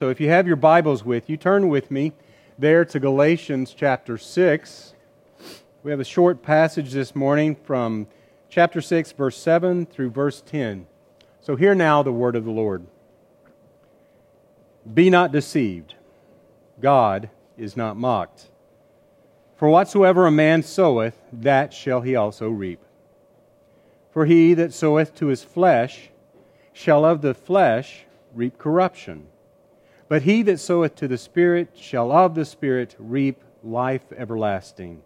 So 0.00 0.08
if 0.08 0.18
you 0.18 0.30
have 0.30 0.46
your 0.46 0.56
Bibles 0.56 1.04
with 1.04 1.28
you, 1.28 1.36
turn 1.36 1.68
with 1.68 1.90
me 1.90 2.14
there 2.58 2.86
to 2.86 2.98
Galatians 2.98 3.74
chapter 3.76 4.16
6. 4.16 4.94
We 5.82 5.90
have 5.90 6.00
a 6.00 6.04
short 6.04 6.42
passage 6.42 6.92
this 6.92 7.14
morning 7.14 7.54
from 7.54 8.06
chapter 8.48 8.80
6, 8.80 9.12
verse 9.12 9.36
7 9.36 9.84
through 9.84 10.08
verse 10.08 10.40
10. 10.40 10.86
So 11.42 11.54
hear 11.54 11.74
now 11.74 12.02
the 12.02 12.14
word 12.14 12.34
of 12.34 12.46
the 12.46 12.50
Lord. 12.50 12.86
Be 14.90 15.10
not 15.10 15.32
deceived, 15.32 15.96
God 16.80 17.28
is 17.58 17.76
not 17.76 17.98
mocked. 17.98 18.48
For 19.56 19.68
whatsoever 19.68 20.26
a 20.26 20.30
man 20.30 20.62
soweth, 20.62 21.20
that 21.30 21.74
shall 21.74 22.00
he 22.00 22.16
also 22.16 22.48
reap. 22.48 22.80
For 24.12 24.24
he 24.24 24.54
that 24.54 24.72
soweth 24.72 25.14
to 25.16 25.26
his 25.26 25.44
flesh 25.44 26.08
shall 26.72 27.04
of 27.04 27.20
the 27.20 27.34
flesh 27.34 28.06
reap 28.32 28.56
corruption 28.56 29.26
but 30.10 30.22
he 30.22 30.42
that 30.42 30.58
soweth 30.58 30.96
to 30.96 31.06
the 31.06 31.16
Spirit 31.16 31.68
shall 31.76 32.10
of 32.10 32.34
the 32.34 32.44
Spirit 32.44 32.96
reap 32.98 33.44
life 33.62 34.02
everlasting. 34.16 35.00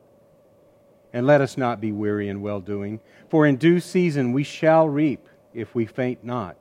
And 1.13 1.27
let 1.27 1.43
us 1.43 1.59
not 1.59 1.79
be 1.79 1.93
weary 1.93 2.27
in 2.27 2.41
well 2.41 2.61
doing, 2.61 3.01
for 3.29 3.45
in 3.45 3.57
due 3.57 3.81
season 3.81 4.33
we 4.33 4.45
shall 4.45 4.89
reap 4.89 5.29
if 5.53 5.75
we 5.75 5.85
faint 5.85 6.25
not. 6.25 6.57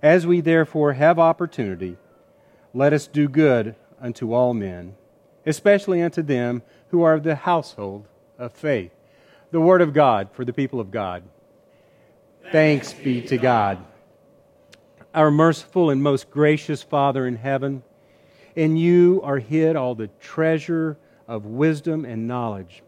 As 0.00 0.28
we 0.28 0.40
therefore 0.40 0.92
have 0.92 1.18
opportunity, 1.18 1.96
let 2.72 2.92
us 2.92 3.08
do 3.08 3.28
good 3.28 3.74
unto 4.00 4.32
all 4.32 4.54
men, 4.54 4.94
especially 5.44 6.00
unto 6.00 6.22
them 6.22 6.62
who 6.90 7.02
are 7.02 7.14
of 7.14 7.24
the 7.24 7.34
household 7.34 8.06
of 8.38 8.52
faith. 8.52 8.92
The 9.50 9.60
Word 9.60 9.82
of 9.82 9.92
God 9.92 10.28
for 10.30 10.44
the 10.44 10.52
people 10.52 10.78
of 10.78 10.92
God. 10.92 11.24
Thanks 12.52 12.92
be 12.92 13.22
to 13.22 13.38
God 13.38 13.84
our 15.14 15.30
merciful 15.30 15.90
and 15.90 16.02
most 16.02 16.30
gracious 16.30 16.82
Father 16.82 17.26
in 17.26 17.36
heaven, 17.36 17.82
in 18.54 18.76
you 18.76 19.20
are 19.22 19.38
hid 19.38 19.76
all 19.76 19.94
the 19.94 20.08
treasure 20.20 20.96
of 21.26 21.46
wisdom 21.46 22.04
and 22.04 22.26
knowledge. 22.26 22.82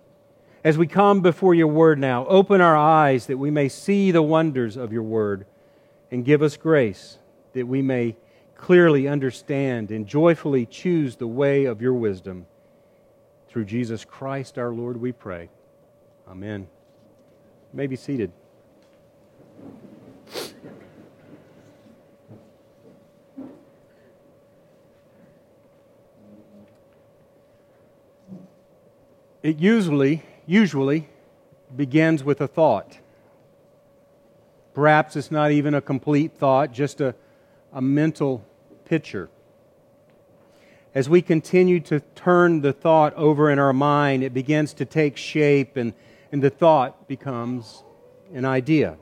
As 0.62 0.76
we 0.76 0.86
come 0.86 1.22
before 1.22 1.54
your 1.54 1.68
word 1.68 1.98
now, 1.98 2.26
open 2.26 2.60
our 2.60 2.76
eyes 2.76 3.26
that 3.26 3.38
we 3.38 3.50
may 3.50 3.68
see 3.68 4.10
the 4.10 4.22
wonders 4.22 4.76
of 4.76 4.92
your 4.92 5.02
word 5.02 5.46
and 6.10 6.24
give 6.24 6.42
us 6.42 6.56
grace 6.56 7.18
that 7.52 7.66
we 7.66 7.82
may 7.82 8.16
clearly 8.56 9.08
understand 9.08 9.90
and 9.90 10.06
joyfully 10.06 10.66
choose 10.66 11.16
the 11.16 11.26
way 11.26 11.64
of 11.64 11.80
your 11.80 11.94
wisdom. 11.94 12.46
Through 13.48 13.64
Jesus 13.64 14.04
Christ 14.04 14.58
our 14.58 14.70
Lord, 14.70 15.00
we 15.00 15.12
pray. 15.12 15.48
Amen. 16.28 16.68
You 17.72 17.76
may 17.76 17.86
be 17.86 17.96
seated. 17.96 18.30
It 29.42 29.58
usually, 29.58 30.22
usually 30.46 31.08
begins 31.74 32.22
with 32.22 32.40
a 32.40 32.48
thought. 32.48 32.98
Perhaps 34.74 35.16
it's 35.16 35.30
not 35.30 35.50
even 35.50 35.74
a 35.74 35.80
complete 35.80 36.32
thought, 36.36 36.72
just 36.72 37.00
a, 37.00 37.14
a 37.72 37.80
mental 37.80 38.44
picture. 38.84 39.30
As 40.94 41.08
we 41.08 41.22
continue 41.22 41.80
to 41.80 42.00
turn 42.14 42.60
the 42.60 42.72
thought 42.72 43.14
over 43.14 43.50
in 43.50 43.58
our 43.58 43.72
mind, 43.72 44.22
it 44.22 44.34
begins 44.34 44.74
to 44.74 44.84
take 44.84 45.16
shape 45.16 45.76
and, 45.76 45.94
and 46.32 46.42
the 46.42 46.50
thought 46.50 47.08
becomes 47.08 47.82
an 48.34 48.44
idea. 48.44 48.96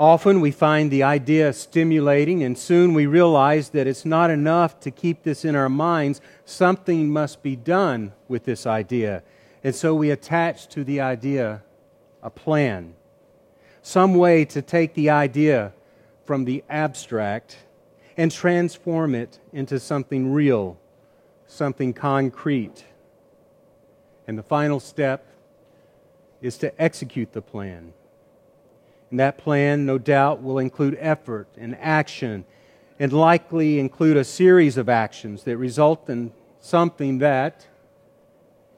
Often 0.00 0.40
we 0.40 0.50
find 0.50 0.90
the 0.90 1.02
idea 1.02 1.52
stimulating, 1.52 2.42
and 2.42 2.56
soon 2.56 2.94
we 2.94 3.04
realize 3.04 3.68
that 3.68 3.86
it's 3.86 4.06
not 4.06 4.30
enough 4.30 4.80
to 4.80 4.90
keep 4.90 5.24
this 5.24 5.44
in 5.44 5.54
our 5.54 5.68
minds. 5.68 6.22
Something 6.46 7.10
must 7.10 7.42
be 7.42 7.54
done 7.54 8.14
with 8.26 8.44
this 8.44 8.66
idea. 8.66 9.22
And 9.62 9.74
so 9.74 9.94
we 9.94 10.10
attach 10.10 10.68
to 10.68 10.84
the 10.84 11.02
idea 11.02 11.62
a 12.22 12.30
plan, 12.30 12.94
some 13.82 14.14
way 14.14 14.46
to 14.46 14.62
take 14.62 14.94
the 14.94 15.10
idea 15.10 15.74
from 16.24 16.46
the 16.46 16.64
abstract 16.70 17.58
and 18.16 18.32
transform 18.32 19.14
it 19.14 19.38
into 19.52 19.78
something 19.78 20.32
real, 20.32 20.78
something 21.46 21.92
concrete. 21.92 22.86
And 24.26 24.38
the 24.38 24.42
final 24.42 24.80
step 24.80 25.26
is 26.40 26.56
to 26.56 26.72
execute 26.80 27.32
the 27.32 27.42
plan. 27.42 27.92
And 29.10 29.18
that 29.18 29.38
plan, 29.38 29.86
no 29.86 29.98
doubt, 29.98 30.42
will 30.42 30.58
include 30.58 30.96
effort 31.00 31.48
and 31.58 31.76
action 31.80 32.44
and 32.98 33.12
likely 33.12 33.80
include 33.80 34.16
a 34.16 34.24
series 34.24 34.76
of 34.76 34.88
actions 34.88 35.42
that 35.44 35.56
result 35.56 36.08
in 36.08 36.32
something 36.60 37.18
that, 37.18 37.66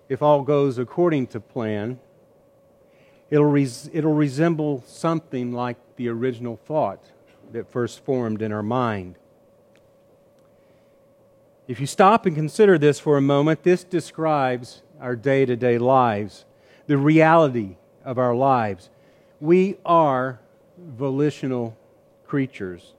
if 0.08 0.22
all 0.22 0.42
goes 0.42 0.78
according 0.78 1.26
to 1.28 1.40
plan, 1.40 1.98
it'll, 3.30 3.44
res- 3.44 3.90
it'll 3.92 4.14
resemble 4.14 4.82
something 4.86 5.52
like 5.52 5.76
the 5.96 6.08
original 6.08 6.56
thought 6.56 7.04
that 7.50 7.70
first 7.70 8.04
formed 8.04 8.40
in 8.40 8.52
our 8.52 8.62
mind. 8.62 9.16
If 11.66 11.80
you 11.80 11.86
stop 11.86 12.24
and 12.26 12.34
consider 12.34 12.78
this 12.78 12.98
for 12.98 13.16
a 13.16 13.22
moment, 13.22 13.64
this 13.64 13.84
describes 13.84 14.82
our 15.00 15.16
day 15.16 15.44
to 15.44 15.56
day 15.56 15.78
lives, 15.78 16.44
the 16.86 16.96
reality 16.96 17.76
of 18.04 18.18
our 18.18 18.34
lives 18.34 18.88
we 19.42 19.76
are 19.84 20.38
volitional 20.78 21.76
creatures. 22.24 22.94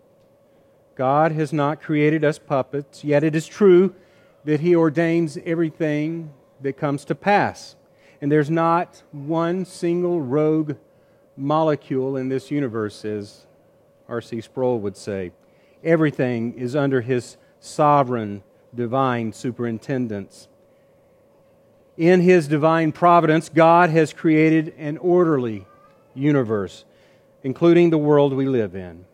God 0.94 1.32
has 1.32 1.54
not 1.54 1.82
created 1.82 2.26
us 2.26 2.38
puppets, 2.38 3.02
yet 3.02 3.24
it 3.24 3.34
is 3.34 3.48
true 3.48 3.96
that 4.44 4.60
He 4.60 4.76
ordains 4.76 5.38
everything 5.46 6.34
that 6.60 6.74
comes 6.74 7.06
to 7.06 7.16
pass. 7.16 7.78
And 8.22 8.30
there's 8.30 8.50
not 8.50 9.04
one 9.14 9.64
single 9.64 10.20
rogue 10.20 10.76
molecule 11.38 12.18
in 12.18 12.28
this 12.28 12.52
universe, 12.52 13.06
as 13.06 13.48
R.C. 14.10 14.42
Sproul 14.42 14.82
would 14.82 14.98
say. 14.98 15.32
Everything 15.82 16.56
is 16.56 16.76
under 16.76 17.00
His 17.00 17.38
sovereign, 17.62 18.44
divine 18.76 19.32
superintendence. 19.32 20.50
In 21.96 22.20
His 22.20 22.50
divine 22.50 22.92
providence, 22.92 23.48
God 23.48 23.90
has 23.92 24.12
created 24.12 24.74
an 24.78 24.98
orderly 24.98 25.68
universe, 26.14 26.86
including 27.44 27.90
the 27.90 27.98
world 27.98 28.34
we 28.34 28.46
live 28.46 28.76
in. 28.76 29.06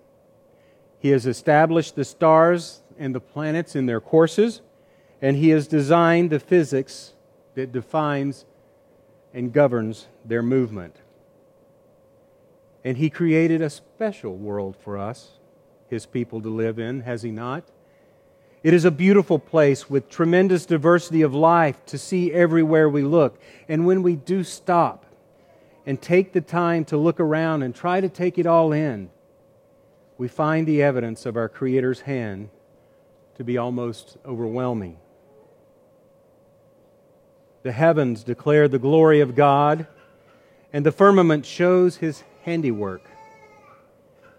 He 0.99 1.09
has 1.09 1.25
established 1.25 1.95
the 1.95 2.03
stars 2.03 2.81
and 2.97 3.15
the 3.15 3.21
planets 3.21 3.75
in 3.75 3.85
their 3.85 4.01
courses, 4.01 4.61
and 5.21 5.37
He 5.37 5.49
has 5.49 5.67
designed 5.67 6.29
the 6.29 6.39
physics 6.39 7.13
that 7.55 7.71
defines 7.71 8.45
and 9.33 9.53
governs 9.53 10.07
their 10.25 10.43
movement. 10.43 10.95
And 12.83 12.97
He 12.97 13.09
created 13.09 13.61
a 13.61 13.69
special 13.69 14.35
world 14.35 14.75
for 14.77 14.97
us, 14.97 15.31
His 15.89 16.05
people, 16.05 16.41
to 16.41 16.49
live 16.49 16.79
in, 16.79 17.01
has 17.01 17.21
He 17.21 17.31
not? 17.31 17.63
It 18.61 18.73
is 18.73 18.83
a 18.83 18.91
beautiful 18.91 19.39
place 19.39 19.89
with 19.89 20.09
tremendous 20.09 20.66
diversity 20.66 21.21
of 21.21 21.33
life 21.33 21.85
to 21.85 21.97
see 21.97 22.33
everywhere 22.33 22.89
we 22.89 23.03
look. 23.03 23.39
And 23.69 23.85
when 23.85 24.03
we 24.03 24.17
do 24.17 24.43
stop 24.43 25.05
and 25.89 26.00
take 26.00 26.33
the 26.33 26.41
time 26.41 26.85
to 26.85 26.95
look 26.95 27.19
around 27.19 27.63
and 27.63 27.73
try 27.73 28.00
to 28.00 28.07
take 28.07 28.38
it 28.38 28.45
all 28.45 28.72
in, 28.72 29.09
we 30.19 30.27
find 30.27 30.67
the 30.67 30.83
evidence 30.83 31.25
of 31.25 31.35
our 31.35 31.50
Creator's 31.50 32.01
hand 32.01 32.47
to 33.33 33.44
be 33.44 33.57
almost 33.57 34.16
overwhelming. 34.23 34.99
The 37.63 37.72
heavens 37.72 38.23
declare 38.23 38.67
the 38.67 38.78
glory 38.78 39.19
of 39.19 39.33
God, 39.33 39.88
and 40.72 40.85
the 40.85 40.91
firmament 40.91 41.44
shows 41.44 41.95
his 41.97 42.23
handiwork. 42.44 43.01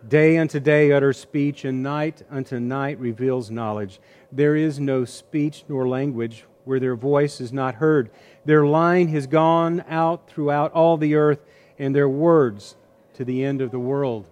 Day 0.07 0.39
unto 0.39 0.61
day 0.61 0.93
utters 0.93 1.19
speech, 1.19 1.65
and 1.65 1.83
night 1.83 2.23
unto 2.31 2.61
night 2.61 3.01
reveals 3.01 3.51
knowledge. 3.51 3.99
There 4.31 4.55
is 4.55 4.79
no 4.79 5.05
speech 5.05 5.65
nor 5.69 5.89
language 5.89 6.45
where 6.65 6.79
their 6.79 6.95
voice 6.95 7.41
is 7.41 7.53
not 7.53 7.75
heard. 7.75 8.09
Their 8.45 8.65
line 8.65 9.09
has 9.09 9.27
gone 9.27 9.85
out 9.89 10.29
throughout 10.29 10.73
all 10.73 10.97
the 10.97 11.15
earth, 11.15 11.41
and 11.79 11.95
their 11.95 12.09
words 12.09 12.77
to 13.15 13.25
the 13.25 13.45
end 13.45 13.61
of 13.61 13.71
the 13.71 13.79
world. 13.79 14.27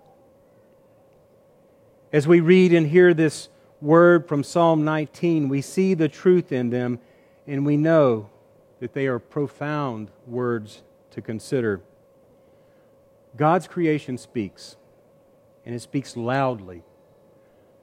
As 2.12 2.26
we 2.26 2.40
read 2.40 2.72
and 2.72 2.86
hear 2.86 3.12
this 3.12 3.48
word 3.80 4.26
from 4.26 4.42
Psalm 4.42 4.84
19, 4.84 5.48
we 5.48 5.60
see 5.60 5.94
the 5.94 6.08
truth 6.08 6.52
in 6.52 6.70
them, 6.70 7.00
and 7.46 7.66
we 7.66 7.76
know 7.76 8.30
that 8.80 8.94
they 8.94 9.06
are 9.06 9.18
profound 9.18 10.10
words 10.26 10.82
to 11.10 11.20
consider. 11.20 11.80
God's 13.36 13.68
creation 13.68 14.16
speaks, 14.16 14.76
and 15.66 15.74
it 15.74 15.80
speaks 15.80 16.16
loudly, 16.16 16.82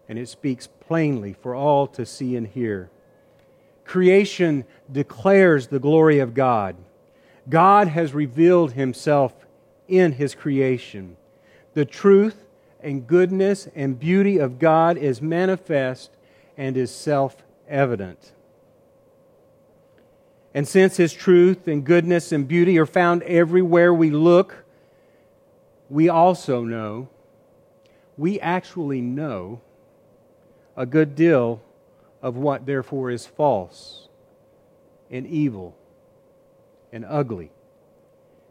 and 0.10 0.18
it 0.18 0.28
speaks 0.28 0.68
plainly 0.68 1.34
for 1.34 1.54
all 1.56 1.88
to 1.88 2.06
see 2.06 2.36
and 2.36 2.48
hear. 2.48 2.90
Creation 3.86 4.66
declares 4.92 5.68
the 5.68 5.80
glory 5.80 6.20
of 6.20 6.34
God. 6.34 6.76
God 7.48 7.88
has 7.88 8.14
revealed 8.14 8.74
himself 8.74 9.46
in 9.88 10.14
his 10.14 10.36
creation. 10.36 11.16
The 11.74 11.86
truth 11.86 12.46
and 12.82 13.06
goodness 13.08 13.68
and 13.76 14.00
beauty 14.00 14.38
of 14.38 14.60
God 14.60 14.98
is 14.98 15.22
manifest 15.22 16.12
and 16.58 16.76
is 16.78 16.92
self 16.92 17.44
evident. 17.68 18.32
And 20.56 20.66
since 20.66 20.96
His 20.96 21.12
truth 21.12 21.68
and 21.68 21.84
goodness 21.84 22.32
and 22.32 22.48
beauty 22.48 22.80
are 22.80 22.86
found 22.86 23.24
everywhere 23.24 23.94
we 23.94 24.10
look, 24.10 24.64
we 25.90 26.08
also 26.08 26.64
know, 26.64 27.10
we 28.18 28.40
actually 28.40 29.02
know 29.02 29.60
a 30.78 30.86
good 30.86 31.14
deal 31.14 31.62
of 32.22 32.38
what 32.38 32.66
therefore 32.66 33.12
is 33.12 33.26
false 33.26 34.08
and 35.12 35.28
evil 35.28 35.76
and 36.92 37.06
ugly 37.06 37.52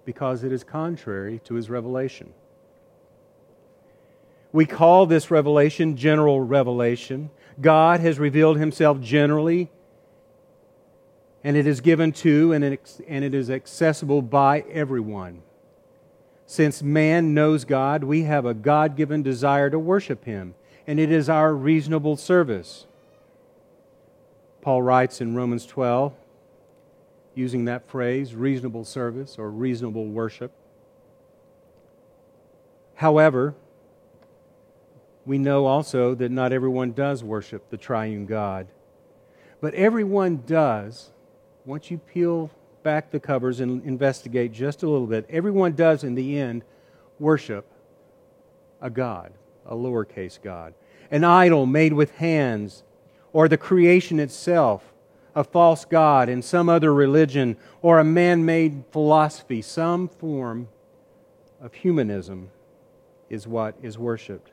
because 0.05 0.45
it 0.45 0.53
is 0.53 0.63
contrary 0.65 1.41
to 1.45 1.55
his 1.55 1.71
revelation. 1.71 2.33
We 4.53 4.67
call 4.67 5.07
this 5.07 5.31
revelation 5.31 5.97
general 5.97 6.41
revelation. 6.41 7.31
God 7.61 8.01
has 8.01 8.19
revealed 8.19 8.59
himself 8.59 9.01
generally, 9.01 9.71
and 11.43 11.57
it 11.57 11.67
is 11.67 11.81
given 11.81 12.13
to 12.13 12.53
and 12.53 12.65
it 12.65 13.35
is 13.35 13.51
accessible 13.51 14.23
by 14.23 14.61
everyone. 14.71 15.43
Since 16.47 16.83
man 16.83 17.35
knows 17.35 17.65
God, 17.65 18.05
we 18.05 18.23
have 18.23 18.45
a 18.45 18.55
God 18.55 18.97
given 18.97 19.23
desire 19.23 19.71
to 19.71 19.79
worship 19.79 20.25
him, 20.25 20.55
and 20.87 21.01
it 21.01 21.11
is 21.11 21.29
our 21.29 21.55
reasonable 21.55 22.17
service. 22.17 22.87
Paul 24.65 24.81
writes 24.81 25.21
in 25.21 25.35
Romans 25.35 25.67
12, 25.67 26.15
using 27.35 27.67
that 27.67 27.87
phrase, 27.87 28.35
reasonable 28.35 28.87
service 28.87 29.37
or 29.39 29.51
reasonable 29.51 30.07
worship. 30.07 30.53
However, 32.95 33.55
we 35.27 35.37
know 35.37 35.67
also 35.67 36.15
that 36.15 36.31
not 36.31 36.51
everyone 36.51 36.93
does 36.93 37.23
worship 37.23 37.69
the 37.69 37.77
triune 37.77 38.25
God. 38.25 38.67
But 39.61 39.75
everyone 39.75 40.43
does, 40.47 41.11
once 41.67 41.91
you 41.91 41.99
peel 41.99 42.51
back 42.83 43.11
the 43.11 43.21
covers 43.21 43.61
and 43.61 43.85
investigate 43.85 44.51
just 44.53 44.83
a 44.83 44.89
little 44.89 45.07
bit, 45.07 45.27
everyone 45.29 45.73
does 45.73 46.05
in 46.05 46.15
the 46.15 46.39
end 46.39 46.65
worship 47.19 47.67
a 48.81 48.89
God, 48.89 49.35
a 49.67 49.75
lowercase 49.75 50.41
God, 50.41 50.73
an 51.11 51.23
idol 51.23 51.67
made 51.67 51.93
with 51.93 52.13
hands, 52.13 52.83
or 53.35 53.49
the 53.49 53.59
creation 53.59 54.19
itself, 54.19 54.95
a 55.35 55.45
false 55.45 55.85
God 55.85 56.31
in 56.31 56.41
some 56.41 56.71
other 56.71 56.95
religion, 56.95 57.57
or 57.83 57.99
a 57.99 58.05
man 58.05 58.47
made 58.47 58.85
philosophy, 58.93 59.61
some 59.61 60.09
form 60.09 60.69
of 61.61 61.75
humanism 61.75 62.49
is 63.29 63.47
what 63.47 63.75
is 63.83 63.99
worshiped. 63.99 64.53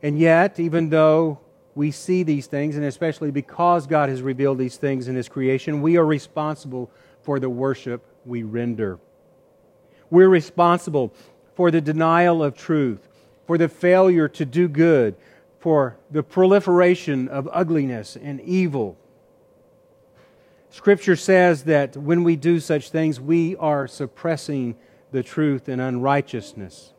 And 0.00 0.18
yet, 0.18 0.60
even 0.60 0.90
though 0.90 1.40
we 1.74 1.90
see 1.90 2.22
these 2.22 2.46
things, 2.46 2.76
and 2.76 2.84
especially 2.84 3.32
because 3.32 3.88
God 3.88 4.08
has 4.08 4.22
revealed 4.22 4.58
these 4.58 4.76
things 4.76 5.08
in 5.08 5.16
His 5.16 5.28
creation, 5.28 5.82
we 5.82 5.96
are 5.96 6.06
responsible 6.06 6.88
for 7.22 7.40
the 7.40 7.50
worship 7.50 8.04
we 8.24 8.44
render. 8.44 9.00
We're 10.08 10.28
responsible 10.28 11.12
for 11.56 11.72
the 11.72 11.80
denial 11.80 12.44
of 12.44 12.54
truth, 12.54 13.08
for 13.46 13.58
the 13.58 13.68
failure 13.68 14.28
to 14.28 14.44
do 14.44 14.68
good, 14.68 15.16
for 15.64 15.96
the 16.10 16.22
proliferation 16.22 17.26
of 17.26 17.48
ugliness 17.50 18.18
and 18.22 18.38
evil. 18.42 18.98
Scripture 20.68 21.16
says 21.16 21.64
that 21.64 21.96
when 21.96 22.22
we 22.22 22.36
do 22.36 22.60
such 22.60 22.90
things, 22.90 23.18
we 23.18 23.56
are 23.56 23.88
suppressing 23.88 24.76
the 25.10 25.22
truth 25.22 25.66
in 25.66 25.80
unrighteousness. 25.80 26.92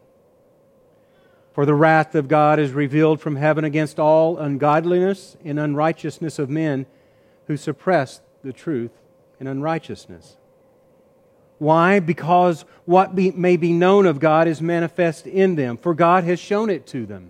For 1.54 1.68
the 1.68 1.76
wrath 1.76 2.16
of 2.16 2.28
God 2.28 2.58
is 2.58 2.72
revealed 2.72 3.22
from 3.22 3.36
heaven 3.36 3.64
against 3.64 4.00
all 4.00 4.40
ungodliness 4.40 5.38
and 5.46 5.60
unrighteousness 5.60 6.40
of 6.40 6.50
men 6.50 6.88
who 7.46 7.58
suppress 7.58 8.22
the 8.44 8.52
truth 8.52 9.00
in 9.40 9.46
unrighteousness. 9.46 10.38
Why? 11.60 12.00
Because 12.00 12.66
what 12.86 13.14
be, 13.14 13.30
may 13.30 13.58
be 13.58 13.74
known 13.74 14.08
of 14.08 14.20
God 14.20 14.48
is 14.48 14.60
manifest 14.60 15.28
in 15.28 15.54
them, 15.54 15.78
for 15.78 15.94
God 15.94 16.24
has 16.24 16.40
shown 16.40 16.72
it 16.72 16.88
to 16.88 17.06
them. 17.06 17.30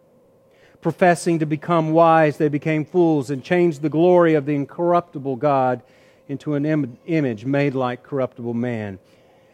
Professing 0.81 1.39
to 1.39 1.45
become 1.45 1.91
wise, 1.91 2.37
they 2.37 2.49
became 2.49 2.85
fools 2.85 3.29
and 3.29 3.43
changed 3.43 3.81
the 3.81 3.89
glory 3.89 4.33
of 4.33 4.45
the 4.45 4.55
incorruptible 4.55 5.35
God 5.35 5.83
into 6.27 6.55
an 6.55 6.65
Im- 6.65 6.97
image 7.05 7.45
made 7.45 7.75
like 7.75 8.03
corruptible 8.03 8.53
man, 8.53 8.99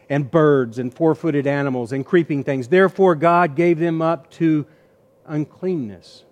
and 0.09 0.31
birds, 0.31 0.79
and 0.79 0.93
four 0.93 1.15
footed 1.15 1.45
animals, 1.45 1.91
and 1.91 2.05
creeping 2.05 2.43
things. 2.43 2.69
Therefore, 2.69 3.15
God 3.15 3.55
gave 3.55 3.77
them 3.77 4.01
up 4.01 4.29
to 4.31 4.65
uncleanness 5.25 6.23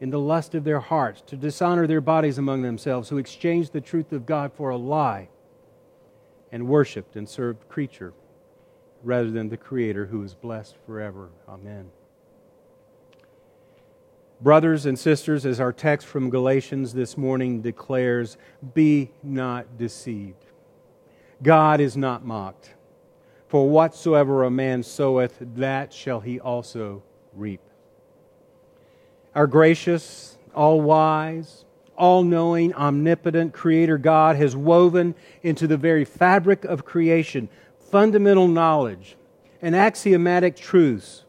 in 0.00 0.10
the 0.10 0.18
lust 0.18 0.54
of 0.54 0.64
their 0.64 0.80
hearts, 0.80 1.22
to 1.26 1.36
dishonor 1.36 1.86
their 1.86 2.00
bodies 2.00 2.38
among 2.38 2.62
themselves, 2.62 3.08
who 3.08 3.18
exchanged 3.18 3.72
the 3.72 3.80
truth 3.80 4.12
of 4.12 4.26
God 4.26 4.52
for 4.52 4.70
a 4.70 4.76
lie 4.76 5.28
and 6.50 6.66
worshiped 6.68 7.16
and 7.16 7.28
served 7.28 7.68
creature 7.68 8.12
rather 9.02 9.30
than 9.30 9.48
the 9.48 9.56
Creator 9.56 10.06
who 10.06 10.22
is 10.22 10.34
blessed 10.34 10.74
forever. 10.86 11.30
Amen. 11.48 11.90
Brothers 14.40 14.84
and 14.84 14.98
sisters, 14.98 15.46
as 15.46 15.60
our 15.60 15.72
text 15.72 16.06
from 16.06 16.28
Galatians 16.28 16.92
this 16.92 17.16
morning 17.16 17.62
declares, 17.62 18.36
be 18.74 19.10
not 19.22 19.78
deceived. 19.78 20.44
God 21.42 21.80
is 21.80 21.96
not 21.96 22.24
mocked. 22.24 22.74
For 23.48 23.68
whatsoever 23.68 24.44
a 24.44 24.50
man 24.50 24.82
soweth, 24.82 25.36
that 25.40 25.92
shall 25.92 26.20
he 26.20 26.38
also 26.38 27.02
reap. 27.32 27.60
Our 29.34 29.46
gracious, 29.46 30.36
all 30.54 30.80
wise, 30.80 31.64
all 31.96 32.22
knowing, 32.22 32.74
omnipotent 32.74 33.54
Creator 33.54 33.98
God 33.98 34.36
has 34.36 34.54
woven 34.54 35.14
into 35.42 35.66
the 35.66 35.76
very 35.76 36.04
fabric 36.04 36.64
of 36.64 36.84
creation 36.84 37.48
fundamental 37.78 38.48
knowledge 38.48 39.16
and 39.62 39.76
axiomatic 39.76 40.56
truths. 40.56 41.24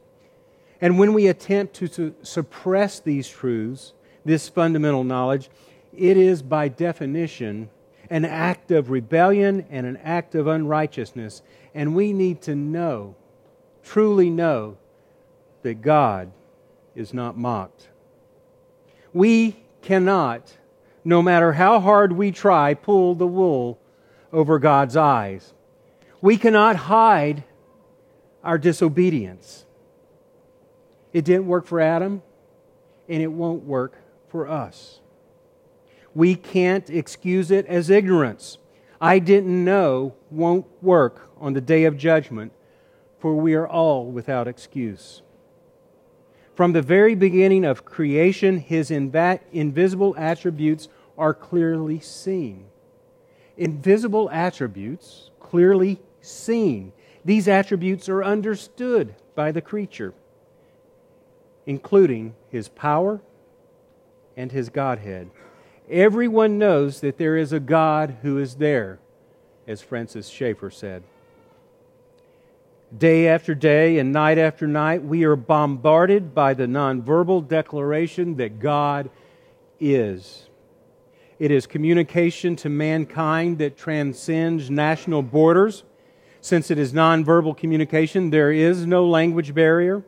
And 0.79 1.00
when 1.00 1.13
we 1.13 1.27
attempt 1.27 1.75
to, 1.75 2.13
suppress 2.22 3.00
these 3.00 3.27
truths, 3.27 3.93
this 4.24 4.50
fundamental 4.50 5.03
knowledge, 5.03 5.50
it 5.96 6.17
is 6.17 6.41
by 6.41 6.67
definition 6.67 7.69
an 8.10 8.25
act 8.25 8.72
of 8.72 8.89
rebellion 8.89 9.65
and 9.69 9.86
an 9.86 9.98
act 9.98 10.36
of 10.36 10.48
unrighteousness. 10.48 11.41
And 11.74 11.96
we 11.96 12.13
need 12.13 12.41
to 12.43 12.55
know, 12.55 13.15
truly 13.84 14.29
know, 14.29 14.77
that 15.63 15.81
God 15.81 16.31
is 16.96 17.13
not 17.13 17.38
mocked. 17.38 17.89
We 19.13 19.57
cannot, 19.81 20.57
no 21.03 21.22
matter 21.22 21.53
how 21.53 21.79
hard 21.79 22.13
we 22.13 22.31
try, 22.31 22.74
pull 22.74 23.15
the 23.15 23.27
wool 23.27 23.79
over 24.31 24.60
God's 24.60 24.96
eyes. 24.96 25.53
We 26.22 26.38
cannot 26.38 26.75
hide 26.75 27.43
our 28.43 28.57
disobedience. 28.57 29.65
It 31.17 31.25
didn't 31.25 31.47
work 31.47 31.65
for 31.65 31.81
Adam, 31.81 32.21
and 33.09 33.24
it 33.24 33.31
won't 33.31 33.63
work 33.63 33.95
for 34.27 34.47
us. 34.47 35.00
We 36.13 36.36
can't 36.36 36.88
excuse 36.91 37.50
it 37.50 37.65
as 37.65 37.89
ignorance. 37.89 38.59
I 39.01 39.17
didn't 39.17 39.65
know 39.65 40.13
won't 40.29 40.67
work 40.79 41.31
on 41.39 41.53
the 41.53 41.59
day 41.59 41.86
of 41.86 41.97
judgment, 41.97 42.51
for 43.17 43.33
we 43.33 43.55
are 43.55 43.67
all 43.67 44.12
without 44.12 44.47
excuse. 44.47 45.24
From 46.53 46.74
the 46.74 46.83
very 46.83 47.15
beginning 47.15 47.65
of 47.65 47.83
creation, 47.83 48.59
his 48.59 48.91
invisible 48.91 50.13
attributes 50.19 50.88
are 51.17 51.33
clearly 51.33 52.00
seen. 52.00 52.67
Invisible 53.57 54.29
attributes, 54.29 55.31
clearly 55.39 56.00
seen. 56.21 56.93
These 57.25 57.47
attributes 57.47 58.07
are 58.07 58.24
understood 58.24 59.15
by 59.33 59.51
the 59.51 59.62
creature, 59.62 60.13
including 61.67 62.33
his 62.50 62.69
power 62.69 63.21
and 64.36 64.51
his 64.51 64.69
Godhead. 64.69 65.29
Everyone 65.89 66.57
knows 66.57 67.01
that 67.01 67.17
there 67.17 67.38
is 67.38 67.53
a 67.53 67.59
God 67.59 68.17
who 68.24 68.39
is 68.39 68.55
there, 68.55 69.00
as 69.67 69.81
Francis 69.81 70.29
Schaeffer 70.29 70.71
said. 70.71 71.03
Day 72.97 73.27
after 73.27 73.53
day 73.53 74.00
and 74.00 74.13
night 74.13 74.38
after 74.38 74.65
night, 74.65 75.03
we 75.03 75.25
are 75.25 75.36
bombarded 75.36 76.33
by 76.33 76.53
the 76.53 76.67
nonverbal 76.67 77.45
declaration 77.45 78.38
that 78.38 78.59
God 78.59 79.09
is. 79.77 80.47
It 81.38 81.51
is 81.51 81.67
communication 81.67 82.55
to 82.57 82.69
mankind 82.69 83.57
that 83.57 83.77
transcends 83.77 84.71
national 84.71 85.21
borders. 85.21 85.83
Since 86.39 86.71
it 86.71 86.79
is 86.79 86.93
nonverbal 86.93 87.57
communication, 87.57 88.29
there 88.29 88.53
is 88.53 88.86
no 88.86 89.05
language 89.05 89.53
barrier. 89.53 90.03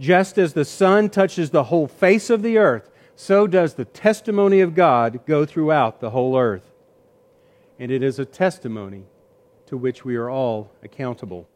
Just 0.00 0.38
as 0.38 0.52
the 0.52 0.64
sun 0.64 1.10
touches 1.10 1.50
the 1.50 1.64
whole 1.64 1.88
face 1.88 2.30
of 2.30 2.42
the 2.42 2.58
earth, 2.58 2.90
so 3.16 3.46
does 3.46 3.74
the 3.74 3.84
testimony 3.84 4.60
of 4.60 4.74
God 4.74 5.20
go 5.26 5.44
throughout 5.44 6.00
the 6.00 6.10
whole 6.10 6.38
earth. 6.38 6.70
And 7.78 7.90
it 7.90 8.02
is 8.02 8.18
a 8.18 8.24
testimony 8.24 9.04
to 9.66 9.76
which 9.76 10.04
we 10.04 10.16
are 10.16 10.30
all 10.30 10.70
accountable. 10.82 11.48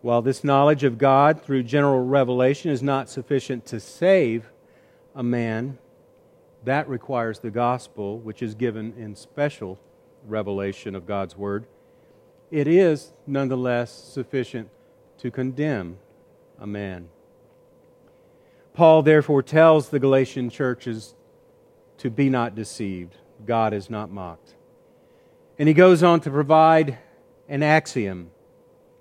While 0.00 0.22
this 0.22 0.44
knowledge 0.44 0.84
of 0.84 0.98
God 0.98 1.42
through 1.42 1.64
general 1.64 2.04
revelation 2.04 2.70
is 2.70 2.82
not 2.82 3.08
sufficient 3.08 3.66
to 3.66 3.80
save 3.80 4.50
a 5.14 5.22
man, 5.22 5.78
that 6.64 6.88
requires 6.88 7.40
the 7.40 7.50
gospel, 7.50 8.18
which 8.18 8.42
is 8.42 8.54
given 8.54 8.94
in 8.96 9.16
special 9.16 9.78
revelation 10.26 10.94
of 10.94 11.06
God's 11.06 11.36
word. 11.36 11.66
It 12.50 12.66
is 12.66 13.12
nonetheless 13.26 13.90
sufficient 13.92 14.68
to 15.18 15.30
condemn 15.30 15.98
a 16.58 16.66
man. 16.66 17.08
Paul 18.72 19.02
therefore 19.02 19.42
tells 19.42 19.88
the 19.88 19.98
Galatian 19.98 20.50
churches 20.50 21.14
to 21.98 22.10
be 22.10 22.28
not 22.28 22.54
deceived. 22.54 23.16
God 23.46 23.72
is 23.72 23.88
not 23.88 24.10
mocked. 24.10 24.54
And 25.58 25.68
he 25.68 25.74
goes 25.74 26.02
on 26.02 26.20
to 26.20 26.30
provide 26.30 26.98
an 27.48 27.62
axiom 27.62 28.30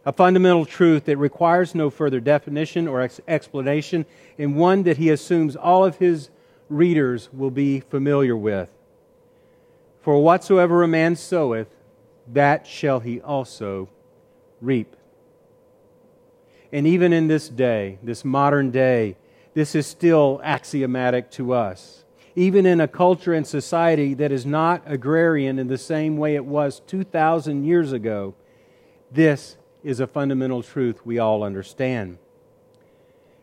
a 0.05 0.11
fundamental 0.11 0.65
truth 0.65 1.05
that 1.05 1.17
requires 1.17 1.73
no 1.73 1.89
further 1.89 2.19
definition 2.19 2.87
or 2.87 3.01
ex- 3.01 3.21
explanation, 3.27 4.05
and 4.37 4.55
one 4.55 4.83
that 4.83 4.97
he 4.97 5.09
assumes 5.09 5.55
all 5.55 5.85
of 5.85 5.97
his 5.97 6.29
readers 6.69 7.29
will 7.31 7.51
be 7.51 7.79
familiar 7.79 8.35
with. 8.35 8.69
For 10.01 10.21
whatsoever 10.21 10.83
a 10.83 10.87
man 10.87 11.15
soweth, 11.15 11.69
that 12.27 12.67
shall 12.67 12.99
he 12.99 13.21
also 13.21 13.89
reap. 14.59 14.95
And 16.73 16.87
even 16.87 17.13
in 17.13 17.27
this 17.27 17.49
day, 17.49 17.99
this 18.01 18.25
modern 18.25 18.71
day, 18.71 19.15
this 19.53 19.75
is 19.75 19.85
still 19.85 20.41
axiomatic 20.43 21.29
to 21.31 21.53
us. 21.53 22.03
Even 22.35 22.65
in 22.65 22.81
a 22.81 22.87
culture 22.87 23.31
and 23.31 23.45
society 23.45 24.15
that 24.15 24.31
is 24.31 24.43
not 24.43 24.81
agrarian 24.87 25.59
in 25.59 25.67
the 25.67 25.77
same 25.77 26.17
way 26.17 26.33
it 26.33 26.45
was 26.45 26.81
2,000 26.87 27.63
years 27.63 27.91
ago, 27.91 28.33
this 29.11 29.55
is 29.83 29.99
a 29.99 30.07
fundamental 30.07 30.63
truth 30.63 31.05
we 31.05 31.19
all 31.19 31.43
understand. 31.43 32.17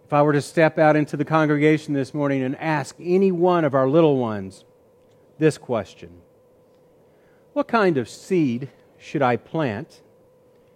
If 0.05 0.13
I 0.13 0.23
were 0.23 0.33
to 0.33 0.43
step 0.43 0.77
out 0.77 0.97
into 0.97 1.17
the 1.17 1.25
congregation 1.25 1.95
this 1.95 2.13
morning 2.13 2.43
and 2.43 2.57
ask 2.57 2.97
any 2.99 3.31
one 3.31 3.65
of 3.65 3.75
our 3.75 3.89
little 3.89 4.17
ones 4.17 4.65
this 5.39 5.57
question 5.57 6.11
What 7.53 7.69
kind 7.69 7.97
of 7.97 8.09
seed 8.09 8.71
should 8.99 9.23
I 9.23 9.37
plant 9.37 10.01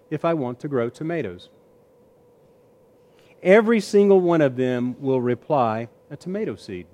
if 0.08 0.24
I 0.24 0.34
want 0.34 0.60
to 0.60 0.68
grow 0.68 0.88
tomatoes? 0.88 1.48
Every 3.44 3.78
single 3.78 4.20
one 4.20 4.40
of 4.40 4.56
them 4.56 4.96
will 5.00 5.20
reply, 5.20 5.88
A 6.10 6.16
tomato 6.16 6.56
seed. 6.56 6.86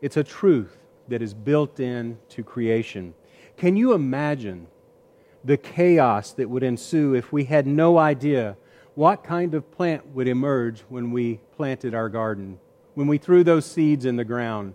It's 0.00 0.16
a 0.16 0.24
truth 0.24 0.78
that 1.08 1.20
is 1.20 1.34
built 1.34 1.78
into 1.78 2.42
creation. 2.42 3.12
Can 3.56 3.76
you 3.76 3.92
imagine 3.92 4.68
the 5.46 5.56
chaos 5.56 6.32
that 6.32 6.50
would 6.50 6.62
ensue 6.62 7.14
if 7.14 7.32
we 7.32 7.44
had 7.44 7.66
no 7.66 7.98
idea 7.98 8.56
what 8.96 9.22
kind 9.22 9.54
of 9.54 9.70
plant 9.70 10.06
would 10.14 10.26
emerge 10.26 10.80
when 10.88 11.12
we 11.12 11.38
planted 11.54 11.94
our 11.94 12.08
garden, 12.08 12.58
when 12.94 13.06
we 13.06 13.18
threw 13.18 13.44
those 13.44 13.66
seeds 13.66 14.06
in 14.06 14.16
the 14.16 14.24
ground. 14.24 14.74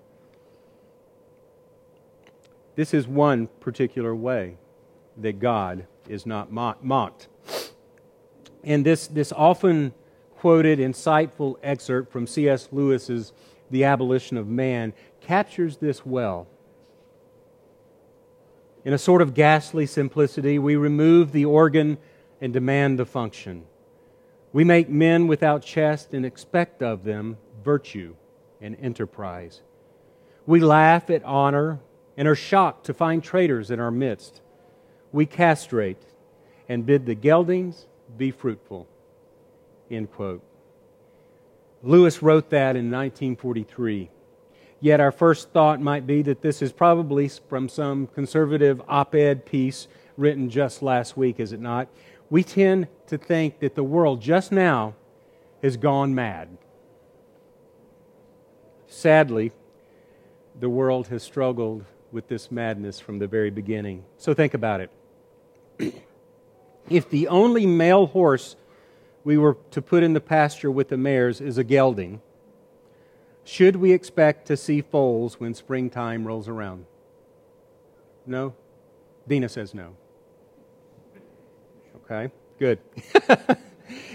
This 2.75 2.93
is 2.93 3.07
one 3.07 3.47
particular 3.59 4.15
way 4.15 4.57
that 5.17 5.39
God 5.39 5.87
is 6.07 6.25
not 6.25 6.53
mocked. 6.53 7.27
And 8.63 8.85
this, 8.85 9.07
this 9.07 9.31
often 9.31 9.93
quoted, 10.37 10.79
insightful 10.79 11.57
excerpt 11.63 12.11
from 12.11 12.27
C.S. 12.27 12.69
Lewis's 12.71 13.33
The 13.69 13.83
Abolition 13.83 14.37
of 14.37 14.47
Man 14.47 14.93
captures 15.21 15.77
this 15.77 16.05
well. 16.05 16.47
In 18.83 18.93
a 18.93 18.97
sort 18.97 19.21
of 19.21 19.33
ghastly 19.33 19.85
simplicity, 19.85 20.57
we 20.57 20.75
remove 20.75 21.31
the 21.31 21.45
organ 21.45 21.97
and 22.39 22.51
demand 22.51 22.97
the 22.97 23.05
function. 23.05 23.65
We 24.51 24.63
make 24.63 24.89
men 24.89 25.27
without 25.27 25.61
chest 25.61 26.13
and 26.13 26.25
expect 26.25 26.81
of 26.81 27.03
them 27.03 27.37
virtue 27.63 28.15
and 28.59 28.75
enterprise. 28.81 29.61
We 30.45 30.59
laugh 30.59 31.09
at 31.09 31.23
honor 31.23 31.79
and 32.17 32.27
are 32.27 32.35
shocked 32.35 32.87
to 32.87 32.93
find 32.93 33.23
traitors 33.23 33.71
in 33.71 33.79
our 33.79 33.91
midst. 33.91 34.41
We 35.11 35.25
castrate 35.25 36.01
and 36.67 36.85
bid 36.85 37.05
the 37.05 37.15
geldings 37.15 37.85
be 38.17 38.31
fruitful. 38.31 38.87
End 39.89 40.11
quote. 40.11 40.43
Lewis 41.83 42.21
wrote 42.21 42.49
that 42.49 42.75
in 42.75 42.91
1943. 42.91 44.09
Yet 44.79 44.99
our 44.99 45.11
first 45.11 45.51
thought 45.51 45.79
might 45.79 46.07
be 46.07 46.21
that 46.23 46.41
this 46.41 46.61
is 46.61 46.71
probably 46.71 47.27
from 47.27 47.69
some 47.69 48.07
conservative 48.07 48.81
op 48.87 49.13
ed 49.15 49.45
piece 49.45 49.87
written 50.17 50.49
just 50.49 50.81
last 50.81 51.15
week, 51.15 51.39
is 51.39 51.53
it 51.53 51.59
not? 51.59 51.87
We 52.29 52.43
tend 52.43 52.87
to 53.07 53.17
think 53.17 53.59
that 53.59 53.75
the 53.75 53.83
world 53.83 54.21
just 54.21 54.51
now 54.51 54.95
has 55.61 55.77
gone 55.77 56.15
mad. 56.15 56.57
Sadly, 58.87 59.51
the 60.59 60.69
world 60.69 61.07
has 61.07 61.23
struggled 61.23 61.85
with 62.11 62.27
this 62.27 62.51
madness 62.51 62.99
from 62.99 63.19
the 63.19 63.27
very 63.27 63.49
beginning. 63.49 64.03
So 64.17 64.33
think 64.33 64.53
about 64.53 64.81
it. 64.81 65.93
if 66.89 67.09
the 67.09 67.27
only 67.27 67.65
male 67.65 68.07
horse 68.07 68.55
we 69.23 69.37
were 69.37 69.57
to 69.71 69.81
put 69.81 70.03
in 70.03 70.13
the 70.13 70.21
pasture 70.21 70.71
with 70.71 70.89
the 70.89 70.97
mares 70.97 71.41
is 71.41 71.57
a 71.57 71.63
gelding, 71.63 72.21
should 73.43 73.75
we 73.75 73.91
expect 73.91 74.47
to 74.47 74.57
see 74.57 74.81
foals 74.81 75.39
when 75.39 75.53
springtime 75.53 76.25
rolls 76.25 76.47
around? 76.47 76.85
No? 78.25 78.53
Dina 79.27 79.49
says 79.49 79.73
no. 79.73 79.95
Okay, 82.03 82.31
good. 82.59 82.79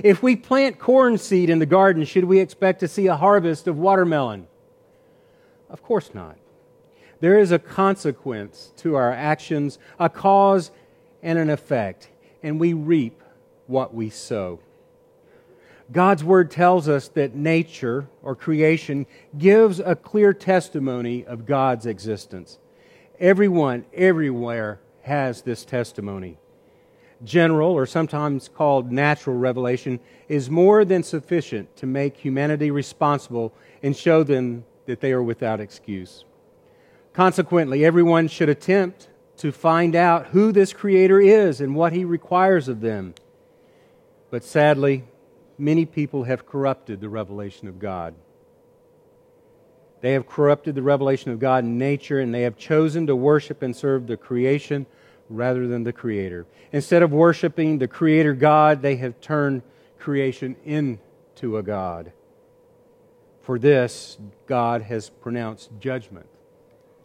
if 0.03 0.23
we 0.23 0.37
plant 0.37 0.79
corn 0.79 1.19
seed 1.19 1.51
in 1.51 1.59
the 1.59 1.67
garden, 1.67 2.05
should 2.05 2.25
we 2.25 2.39
expect 2.41 2.81
to 2.81 2.89
see 2.89 3.07
a 3.07 3.17
harvest 3.17 3.67
of 3.67 3.79
watermelon? 3.79 4.47
Of 5.69 5.83
course 5.83 6.11
not. 6.15 6.37
There 7.21 7.39
is 7.39 7.51
a 7.51 7.59
consequence 7.59 8.73
to 8.79 8.95
our 8.95 9.13
actions, 9.13 9.79
a 9.99 10.09
cause 10.09 10.71
and 11.23 11.39
an 11.39 11.51
effect, 11.51 12.11
and 12.47 12.61
we 12.61 12.73
reap 12.73 13.25
what 13.67 13.93
we 13.93 14.09
sow. 14.09 14.61
God's 15.91 16.23
Word 16.23 16.49
tells 16.49 16.89
us 16.89 17.09
that 17.09 17.35
nature 17.35 18.07
or 18.23 18.37
creation 18.37 19.07
gives 19.37 19.81
a 19.81 19.97
clear 19.97 20.33
testimony 20.33 21.25
of 21.25 21.45
God's 21.45 21.87
existence. 21.87 22.59
Everyone, 23.19 23.85
everywhere, 23.93 24.79
has 25.03 25.43
this 25.43 25.65
testimony. 25.65 26.39
General, 27.25 27.73
or 27.73 27.85
sometimes 27.85 28.49
called 28.49 28.93
natural 28.93 29.37
revelation, 29.37 29.99
is 30.29 30.49
more 30.49 30.85
than 30.85 31.03
sufficient 31.03 31.75
to 31.77 31.87
make 31.87 32.17
humanity 32.17 32.71
responsible 32.71 33.53
and 33.83 33.97
show 33.97 34.23
them 34.23 34.65
that 34.87 35.01
they 35.01 35.11
are 35.11 35.23
without 35.23 35.59
excuse. 35.59 36.25
Consequently, 37.13 37.85
everyone 37.85 38.29
should 38.29 38.49
attempt 38.49 39.09
to 39.39 39.53
find 39.53 39.95
out 39.95 40.29
who 40.29 40.53
this 40.53 40.73
Creator 40.73 41.21
is 41.21 41.61
and 41.61 41.75
what 41.75 41.93
He 41.93 42.05
requires 42.05 42.69
of 42.69 42.81
them. 42.81 43.15
But 44.31 44.45
sadly, 44.45 45.05
many 45.59 45.87
people 45.87 46.25
have 46.25 46.47
corrupted 46.47 47.01
the 47.01 47.09
revelation 47.09 47.69
of 47.69 47.79
God. 47.79 48.15
They 50.01 50.13
have 50.13 50.27
corrupted 50.27 50.75
the 50.75 50.83
revelation 50.83 51.31
of 51.31 51.39
God 51.39 51.65
in 51.65 51.79
nature, 51.79 52.21
and 52.21 52.35
they 52.35 52.43
have 52.43 52.57
chosen 52.57 53.07
to 53.07 53.17
worship 53.17 53.63
and 53.63 53.75
serve 53.75 54.07
the 54.07 54.17
creation 54.17 54.87
rather 55.29 55.67
than 55.67 55.85
the 55.85 55.93
Creator. 55.93 56.47
Instead 56.73 57.03
of 57.03 57.13
worshiping 57.13 57.79
the 57.79 57.89
Creator 57.89 58.35
God, 58.35 58.83
they 58.83 58.97
have 58.97 59.21
turned 59.21 59.63
creation 59.99 60.57
into 60.65 61.57
a 61.57 61.63
God. 61.63 62.13
For 63.43 63.59
this, 63.59 64.19
God 64.47 64.83
has 64.83 65.09
pronounced 65.09 65.71
judgment 65.81 66.27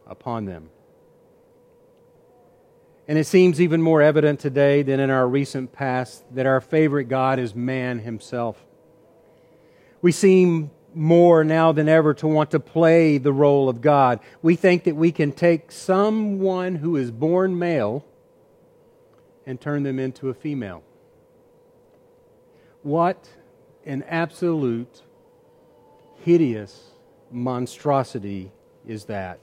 upon 0.05 0.45
them. 0.45 0.69
And 3.07 3.17
it 3.17 3.25
seems 3.25 3.59
even 3.59 3.81
more 3.81 4.01
evident 4.01 4.39
today 4.39 4.83
than 4.83 4.99
in 4.99 5.09
our 5.09 5.27
recent 5.27 5.71
past 5.73 6.23
that 6.33 6.45
our 6.45 6.61
favorite 6.61 7.05
God 7.05 7.39
is 7.39 7.55
man 7.55 7.99
himself. 7.99 8.63
We 10.01 10.11
seem 10.11 10.71
more 10.93 11.43
now 11.43 11.71
than 11.71 11.87
ever 11.87 12.13
to 12.15 12.27
want 12.27 12.51
to 12.51 12.59
play 12.59 13.17
the 13.17 13.33
role 13.33 13.69
of 13.69 13.81
God. 13.81 14.19
We 14.41 14.55
think 14.55 14.83
that 14.83 14.95
we 14.95 15.11
can 15.11 15.31
take 15.31 15.71
someone 15.71 16.75
who 16.75 16.95
is 16.97 17.11
born 17.11 17.57
male 17.57 18.05
and 19.45 19.59
turn 19.59 19.83
them 19.83 19.99
into 19.99 20.29
a 20.29 20.33
female. 20.33 20.83
What 22.83 23.29
an 23.85 24.03
absolute 24.03 25.01
hideous 26.23 26.91
monstrosity 27.31 28.51
is 28.87 29.05
that? 29.05 29.39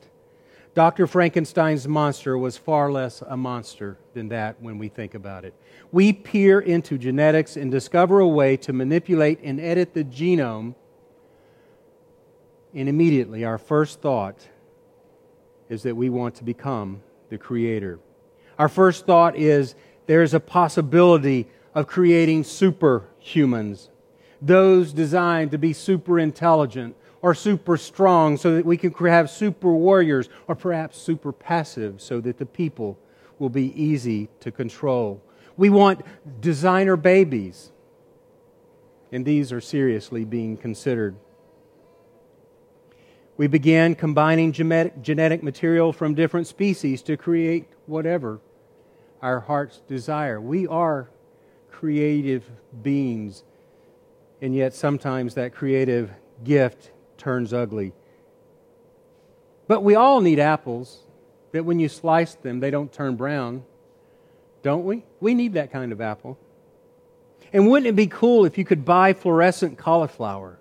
Dr. 0.79 1.09
Frankenstein's 1.09 1.89
monster 1.89 2.39
was 2.39 2.57
far 2.57 2.93
less 2.93 3.21
a 3.27 3.37
monster 3.37 3.99
than 4.15 4.29
that 4.29 4.63
when 4.63 4.79
we 4.79 4.87
think 4.87 5.15
about 5.15 5.45
it. 5.45 5.53
We 5.91 6.13
peer 6.13 6.61
into 6.61 6.97
genetics 6.97 7.57
and 7.57 7.69
discover 7.69 8.21
a 8.21 8.29
way 8.29 8.57
to 8.59 8.73
manipulate 8.73 9.41
and 9.43 9.59
edit 9.59 9.93
the 9.93 10.05
genome, 10.05 10.77
and 12.73 12.89
immediately 12.89 13.45
our 13.45 13.59
first 13.59 14.01
thought 14.01 14.47
is 15.69 15.83
that 15.83 15.97
we 15.97 16.11
want 16.11 16.37
to 16.37 16.45
become 16.45 17.03
the 17.29 17.39
creator. 17.39 17.99
Our 18.57 18.69
first 18.69 19.05
thought 19.05 19.35
is 19.37 19.75
there's 20.07 20.33
a 20.33 20.39
possibility 20.39 21.49
of 21.75 21.89
creating 21.89 22.45
superhumans, 22.45 23.89
those 24.41 24.93
designed 24.93 25.51
to 25.51 25.59
be 25.59 25.73
super 25.73 26.21
intelligent 26.21 26.95
or 27.21 27.35
super 27.35 27.77
strong 27.77 28.37
so 28.37 28.55
that 28.55 28.65
we 28.65 28.77
can 28.77 28.93
have 28.93 29.29
super 29.29 29.73
warriors, 29.73 30.29
or 30.47 30.55
perhaps 30.55 30.97
super 30.97 31.33
passive 31.33 32.01
so 32.01 32.21
that 32.21 32.39
the 32.39 32.47
people 32.47 32.99
will 33.39 33.49
be 33.49 33.73
easy 33.81 34.29
to 34.41 34.53
control. 34.53 35.23
We 35.57 35.71
want 35.71 36.03
designer 36.41 36.97
babies, 36.97 37.73
and 39.11 39.25
these 39.25 39.53
are 39.53 39.61
seriously 39.61 40.25
being 40.25 40.57
considered. 40.57 41.17
We 43.37 43.47
began 43.47 43.95
combining 43.95 44.53
genetic 44.53 45.43
material 45.43 45.93
from 45.93 46.15
different 46.15 46.47
species 46.47 47.03
to 47.03 47.17
create 47.17 47.69
whatever 47.87 48.41
our 49.23 49.41
hearts 49.41 49.81
desire. 49.89 50.41
We 50.41 50.67
are 50.69 51.11
creative 51.71 52.49
beings, 52.83 53.43
and 54.41 54.55
yet 54.55 54.75
sometimes 54.75 55.35
that 55.35 55.55
creative 55.55 56.11
gift 56.45 56.93
turns 57.19 57.53
ugly. 57.53 57.93
But 59.67 59.83
we 59.83 59.95
all 59.95 60.21
need 60.21 60.39
apples 60.39 61.01
that 61.53 61.65
when 61.65 61.79
you 61.79 61.89
slice 61.89 62.35
them, 62.35 62.61
they 62.61 62.71
don't 62.71 62.93
turn 62.93 63.17
brown, 63.17 63.65
don't 64.63 64.85
we? 64.85 65.05
We 65.21 65.35
need 65.35 65.55
that 65.55 65.71
kind 65.73 65.93
of 65.93 66.01
apple. 66.01 66.39
And 67.53 67.69
wouldn't 67.69 67.87
it 67.87 67.97
be 67.97 68.07
cool 68.07 68.45
if 68.45 68.59
you 68.59 68.65
could 68.65 68.85
buy 68.85 69.13
fluorescent 69.13 69.79
cauliflower? 69.79 70.59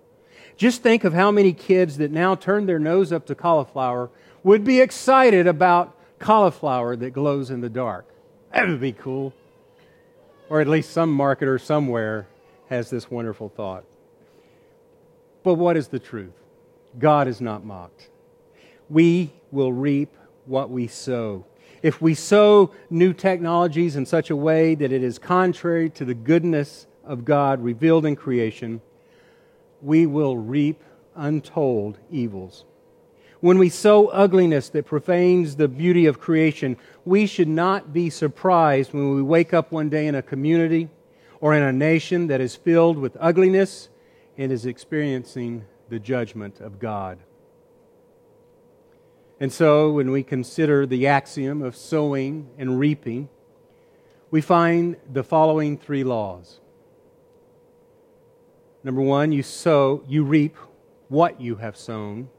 Just 0.55 0.81
think 0.81 1.03
of 1.03 1.13
how 1.13 1.31
many 1.31 1.53
kids 1.53 1.97
that 1.97 2.11
now 2.11 2.35
turn 2.35 2.65
their 2.65 2.79
nose 2.79 3.11
up 3.11 3.25
to 3.27 3.35
cauliflower 3.35 4.09
would 4.43 4.63
be 4.63 4.81
excited 4.81 5.47
about 5.47 5.95
cauliflower 6.19 6.95
that 6.95 7.11
glows 7.11 7.51
in 7.51 7.61
the 7.61 7.69
dark. 7.69 8.07
That 8.53 8.67
would 8.67 8.81
be 8.81 8.93
cool. 8.93 9.33
Or 10.49 10.61
at 10.61 10.67
least 10.67 10.91
some 10.91 11.15
marketer 11.15 11.59
somewhere 11.61 12.27
has 12.69 12.89
this 12.89 13.11
wonderful 13.11 13.49
thought. 13.49 13.83
But 15.43 15.55
what 15.55 15.77
is 15.77 15.89
the 15.89 15.99
truth? 15.99 16.33
God 16.99 17.27
is 17.27 17.41
not 17.41 17.65
mocked. 17.65 18.09
We 18.89 19.33
will 19.51 19.73
reap 19.73 20.15
what 20.45 20.69
we 20.69 20.87
sow. 20.87 21.45
If 21.83 22.01
we 22.01 22.15
sow 22.15 22.71
new 22.89 23.13
technologies 23.13 23.95
in 23.95 24.05
such 24.05 24.29
a 24.29 24.35
way 24.35 24.75
that 24.75 24.91
it 24.91 25.03
is 25.03 25.19
contrary 25.19 25.89
to 25.91 26.05
the 26.05 26.13
goodness 26.13 26.87
of 27.03 27.23
God 27.25 27.61
revealed 27.61 28.05
in 28.05 28.15
creation, 28.15 28.81
we 29.81 30.05
will 30.05 30.37
reap 30.37 30.83
untold 31.15 31.99
evils. 32.09 32.65
When 33.39 33.59
we 33.59 33.69
sow 33.69 34.07
ugliness 34.07 34.69
that 34.69 34.87
profanes 34.87 35.55
the 35.55 35.67
beauty 35.67 36.07
of 36.07 36.19
creation, 36.19 36.77
we 37.05 37.27
should 37.27 37.47
not 37.47 37.93
be 37.93 38.09
surprised 38.09 38.93
when 38.93 39.13
we 39.13 39.21
wake 39.21 39.53
up 39.53 39.71
one 39.71 39.89
day 39.89 40.07
in 40.07 40.15
a 40.15 40.23
community 40.23 40.89
or 41.39 41.53
in 41.53 41.61
a 41.61 41.71
nation 41.71 42.27
that 42.27 42.41
is 42.41 42.55
filled 42.55 42.97
with 42.97 43.15
ugliness 43.19 43.89
and 44.37 44.51
is 44.51 44.65
experiencing 44.65 45.65
the 45.89 45.99
judgment 45.99 46.59
of 46.59 46.79
God. 46.79 47.19
And 49.39 49.53
so, 49.53 49.91
when 49.91 50.11
we 50.11 50.23
consider 50.23 50.85
the 50.85 51.07
axiom 51.07 51.61
of 51.61 51.75
sowing 51.75 52.49
and 52.57 52.79
reaping, 52.79 53.29
we 54.31 54.41
find 54.41 54.97
the 55.11 55.23
following 55.23 55.77
three 55.77 56.03
laws. 56.03 56.59
Number 58.83 59.01
one, 59.01 59.31
you 59.31 59.43
sow, 59.43 60.03
you 60.07 60.23
reap 60.23 60.55
what 61.09 61.39
you 61.39 61.57
have 61.57 61.77
sown. 61.77 62.29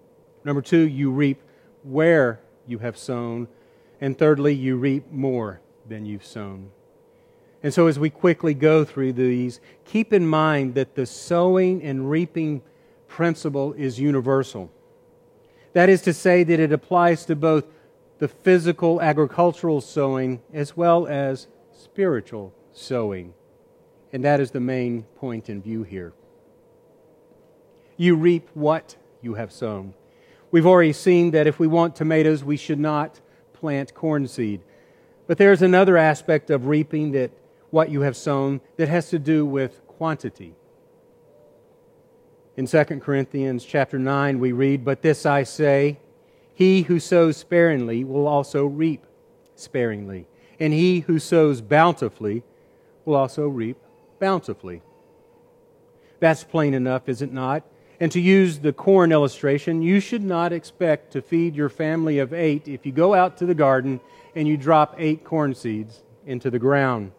Number 0.45 0.63
two, 0.63 0.89
you 0.89 1.11
reap 1.11 1.41
where 1.83 2.41
you 2.67 2.79
have 2.79 2.97
sown. 2.97 3.49
And 4.01 4.17
thirdly, 4.17 4.55
you 4.55 4.77
reap 4.77 5.11
more 5.11 5.61
than 5.89 6.05
you've 6.05 6.25
sown. 6.25 6.71
And 7.63 7.75
so, 7.75 7.87
as 7.87 7.99
we 7.99 8.11
quickly 8.11 8.55
go 8.55 8.85
through 8.85 9.15
these, 9.15 9.61
keep 9.85 10.13
in 10.13 10.27
mind 10.27 10.75
that 10.75 10.95
the 10.95 11.07
sowing 11.07 11.83
and 11.83 12.11
reaping 12.11 12.63
principle 13.09 13.73
is 13.73 13.99
universal. 13.99 14.71
That 15.73 15.89
is 15.89 16.03
to 16.03 16.13
say, 16.13 16.45
that 16.45 16.61
it 16.61 16.73
applies 16.73 17.25
to 17.27 17.35
both 17.37 17.65
the 18.19 18.29
physical 18.29 19.01
agricultural 19.01 19.81
sowing 19.81 20.41
as 20.53 20.77
well 20.77 21.07
as 21.07 21.49
spiritual 21.73 22.55
sowing. 22.73 23.35
And 24.13 24.25
that 24.25 24.41
is 24.41 24.51
the 24.51 24.61
main 24.61 25.03
point 25.17 25.49
in 25.49 25.61
view 25.63 25.83
here. 25.83 26.13
You 27.97 28.15
reap 28.15 28.49
what 28.55 28.97
you 29.21 29.35
have 29.35 29.53
sown. 29.53 29.95
We've 30.51 30.67
already 30.67 30.93
seen 30.93 31.33
that 31.33 31.47
if 31.47 31.59
we 31.59 31.67
want 31.67 31.95
tomatoes, 31.95 32.43
we 32.43 32.57
should 32.57 32.79
not 32.79 33.21
plant 33.53 33.95
corn 33.95 34.27
seed. 34.29 34.63
But 35.27 35.37
there's 35.37 35.63
another 35.63 35.97
aspect 35.97 36.51
of 36.51 36.67
reaping 36.67 37.13
that 37.13 37.31
what 37.71 37.91
you 37.91 38.01
have 38.01 38.17
sown 38.17 38.61
that 38.77 38.89
has 38.89 39.11
to 39.11 39.19
do 39.19 39.45
with 39.45 39.87
quantity. 39.87 40.55
In 42.59 42.67
2 42.67 42.85
Corinthians 42.99 43.65
chapter 43.65 44.01
9 44.01 44.41
we 44.41 44.51
read, 44.51 44.85
"But 44.85 45.01
this 45.01 45.25
I 45.25 45.45
say, 45.45 46.01
he 46.53 46.83
who 46.83 46.99
sows 46.99 47.37
sparingly 47.37 48.03
will 48.03 48.27
also 48.27 48.67
reap 48.67 49.07
sparingly, 49.55 50.27
and 50.59 50.73
he 50.73 50.99
who 51.07 51.21
sows 51.21 51.61
bountifully 51.61 52.43
will 53.05 53.15
also 53.15 53.47
reap 53.47 53.77
bountifully." 54.19 54.83
That's 56.19 56.43
plain 56.43 56.75
enough, 56.75 57.09
is 57.09 57.23
it 57.23 57.33
not? 57.33 57.63
And 58.01 58.11
to 58.11 58.21
use 58.21 58.59
the 58.59 58.73
corn 58.73 59.13
illustration, 59.13 59.81
you 59.81 60.01
should 60.01 60.25
not 60.25 60.53
expect 60.53 61.13
to 61.13 61.23
feed 61.23 61.55
your 61.55 61.69
family 61.69 62.19
of 62.19 62.35
eight 62.35 62.67
if 62.67 62.85
you 62.85 62.91
go 62.91 63.15
out 63.15 63.37
to 63.37 63.47
the 63.47 63.55
garden 63.55 64.01
and 64.35 64.49
you 64.49 64.57
drop 64.57 64.97
eight 64.99 65.23
corn 65.23 65.55
seeds 65.55 66.03
into 66.27 66.51
the 66.51 66.59
ground. 66.59 67.13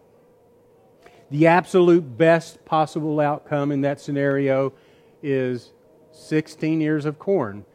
The 1.32 1.48
absolute 1.48 2.18
best 2.18 2.66
possible 2.66 3.22
outcome 3.22 3.72
in 3.72 3.80
that 3.82 4.02
scenario 4.02 4.74
is 5.22 5.72
16 6.12 6.82
ears 6.82 7.06
of 7.06 7.20
corn. 7.20 7.66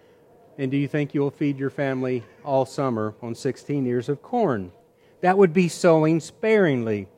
And 0.58 0.70
do 0.70 0.76
you 0.76 0.86
think 0.86 1.14
you'll 1.14 1.30
feed 1.30 1.58
your 1.58 1.70
family 1.70 2.22
all 2.44 2.64
summer 2.64 3.14
on 3.22 3.34
16 3.34 3.86
ears 3.86 4.08
of 4.08 4.22
corn? 4.22 4.72
That 5.20 5.38
would 5.38 5.52
be 5.52 5.68
sowing 5.68 6.20
sparingly. 6.20 7.08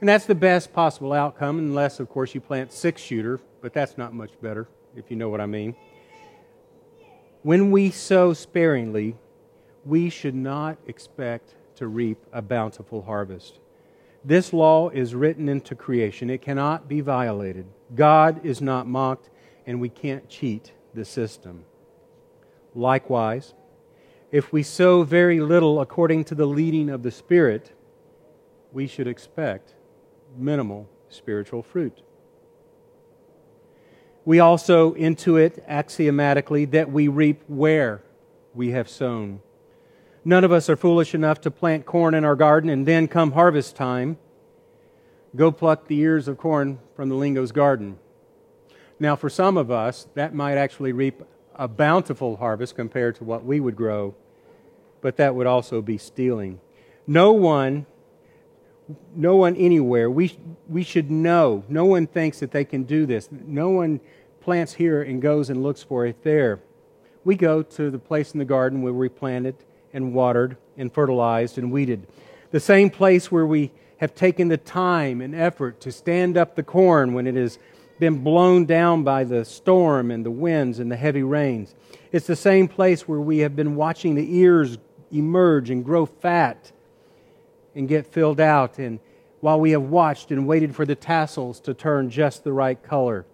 And 0.00 0.08
that's 0.08 0.26
the 0.26 0.34
best 0.34 0.72
possible 0.72 1.12
outcome, 1.12 1.58
unless, 1.58 2.00
of 2.00 2.08
course, 2.08 2.34
you 2.34 2.40
plant 2.40 2.72
six 2.72 3.02
shooter, 3.02 3.40
but 3.60 3.72
that's 3.72 3.98
not 3.98 4.14
much 4.14 4.30
better, 4.40 4.68
if 4.94 5.10
you 5.10 5.16
know 5.16 5.28
what 5.28 5.40
I 5.40 5.46
mean. 5.46 5.74
When 7.42 7.70
we 7.70 7.90
sow 7.90 8.32
sparingly, 8.32 9.16
we 9.84 10.10
should 10.10 10.34
not 10.34 10.78
expect 10.86 11.54
to 11.76 11.86
reap 11.86 12.18
a 12.32 12.42
bountiful 12.42 13.02
harvest. 13.02 13.58
This 14.22 14.52
law 14.52 14.90
is 14.90 15.14
written 15.14 15.48
into 15.48 15.74
creation, 15.74 16.28
it 16.28 16.42
cannot 16.42 16.88
be 16.88 17.00
violated. 17.00 17.66
God 17.94 18.44
is 18.44 18.60
not 18.60 18.86
mocked, 18.86 19.29
and 19.66 19.80
we 19.80 19.88
can't 19.88 20.28
cheat 20.28 20.72
the 20.94 21.04
system. 21.04 21.64
Likewise, 22.74 23.54
if 24.30 24.52
we 24.52 24.62
sow 24.62 25.02
very 25.02 25.40
little 25.40 25.80
according 25.80 26.24
to 26.24 26.34
the 26.34 26.46
leading 26.46 26.88
of 26.88 27.02
the 27.02 27.10
Spirit, 27.10 27.72
we 28.72 28.86
should 28.86 29.06
expect 29.06 29.74
minimal 30.36 30.88
spiritual 31.08 31.62
fruit. 31.62 32.02
We 34.24 34.38
also 34.38 34.92
intuit 34.94 35.62
axiomatically 35.66 36.66
that 36.66 36.92
we 36.92 37.08
reap 37.08 37.42
where 37.48 38.02
we 38.54 38.70
have 38.70 38.88
sown. 38.88 39.40
None 40.24 40.44
of 40.44 40.52
us 40.52 40.68
are 40.68 40.76
foolish 40.76 41.14
enough 41.14 41.40
to 41.40 41.50
plant 41.50 41.86
corn 41.86 42.14
in 42.14 42.24
our 42.24 42.36
garden 42.36 42.70
and 42.70 42.86
then, 42.86 43.08
come 43.08 43.32
harvest 43.32 43.74
time, 43.74 44.18
go 45.34 45.50
pluck 45.50 45.86
the 45.86 45.98
ears 45.98 46.28
of 46.28 46.36
corn 46.36 46.78
from 46.94 47.08
the 47.08 47.14
lingo's 47.14 47.52
garden. 47.52 47.98
Now, 49.00 49.16
for 49.16 49.30
some 49.30 49.56
of 49.56 49.70
us, 49.70 50.06
that 50.14 50.34
might 50.34 50.58
actually 50.58 50.92
reap 50.92 51.22
a 51.54 51.66
bountiful 51.66 52.36
harvest 52.36 52.76
compared 52.76 53.16
to 53.16 53.24
what 53.24 53.44
we 53.44 53.58
would 53.58 53.74
grow, 53.74 54.14
but 55.00 55.16
that 55.16 55.34
would 55.34 55.46
also 55.46 55.80
be 55.80 55.96
stealing. 55.96 56.60
No 57.06 57.32
one, 57.32 57.86
no 59.16 59.36
one 59.36 59.56
anywhere, 59.56 60.10
we, 60.10 60.36
we 60.68 60.82
should 60.82 61.10
know. 61.10 61.64
No 61.66 61.86
one 61.86 62.06
thinks 62.06 62.40
that 62.40 62.50
they 62.50 62.64
can 62.66 62.84
do 62.84 63.06
this. 63.06 63.30
No 63.32 63.70
one 63.70 64.00
plants 64.42 64.74
here 64.74 65.02
and 65.02 65.22
goes 65.22 65.48
and 65.48 65.62
looks 65.62 65.82
for 65.82 66.04
it 66.04 66.22
there. 66.22 66.60
We 67.24 67.36
go 67.36 67.62
to 67.62 67.90
the 67.90 67.98
place 67.98 68.32
in 68.32 68.38
the 68.38 68.44
garden 68.44 68.82
where 68.82 68.92
we 68.92 69.08
planted 69.08 69.56
and 69.94 70.12
watered 70.12 70.58
and 70.76 70.92
fertilized 70.92 71.56
and 71.56 71.72
weeded. 71.72 72.06
The 72.50 72.60
same 72.60 72.90
place 72.90 73.32
where 73.32 73.46
we 73.46 73.72
have 73.98 74.14
taken 74.14 74.48
the 74.48 74.56
time 74.58 75.22
and 75.22 75.34
effort 75.34 75.80
to 75.80 75.92
stand 75.92 76.36
up 76.36 76.54
the 76.54 76.62
corn 76.62 77.14
when 77.14 77.26
it 77.26 77.34
has 77.34 77.58
been 78.00 78.24
blown 78.24 78.64
down 78.64 79.04
by 79.04 79.22
the 79.22 79.44
storm 79.44 80.10
and 80.10 80.24
the 80.24 80.30
winds 80.30 80.78
and 80.78 80.90
the 80.90 80.96
heavy 80.96 81.22
rains. 81.22 81.74
It's 82.10 82.26
the 82.26 82.34
same 82.34 82.66
place 82.66 83.06
where 83.06 83.20
we 83.20 83.38
have 83.38 83.54
been 83.54 83.76
watching 83.76 84.16
the 84.16 84.38
ears 84.38 84.78
emerge 85.12 85.70
and 85.70 85.84
grow 85.84 86.06
fat 86.06 86.72
and 87.74 87.86
get 87.86 88.06
filled 88.06 88.40
out, 88.40 88.78
and 88.78 88.98
while 89.40 89.60
we 89.60 89.70
have 89.70 89.82
watched 89.82 90.32
and 90.32 90.46
waited 90.46 90.74
for 90.74 90.84
the 90.84 90.96
tassels 90.96 91.60
to 91.60 91.72
turn 91.72 92.10
just 92.10 92.42
the 92.42 92.52
right 92.52 92.82
color, 92.82 93.24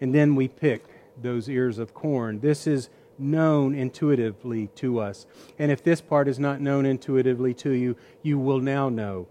and 0.00 0.14
then 0.14 0.34
we 0.34 0.48
pick 0.48 0.84
those 1.20 1.48
ears 1.48 1.78
of 1.78 1.92
corn. 1.92 2.40
This 2.40 2.66
is 2.66 2.88
known 3.18 3.74
intuitively 3.74 4.68
to 4.76 4.98
us. 4.98 5.26
And 5.58 5.70
if 5.70 5.84
this 5.84 6.00
part 6.00 6.26
is 6.26 6.38
not 6.38 6.60
known 6.60 6.86
intuitively 6.86 7.54
to 7.54 7.70
you, 7.70 7.96
you 8.22 8.38
will 8.38 8.60
now 8.60 8.88
know. 8.88 9.26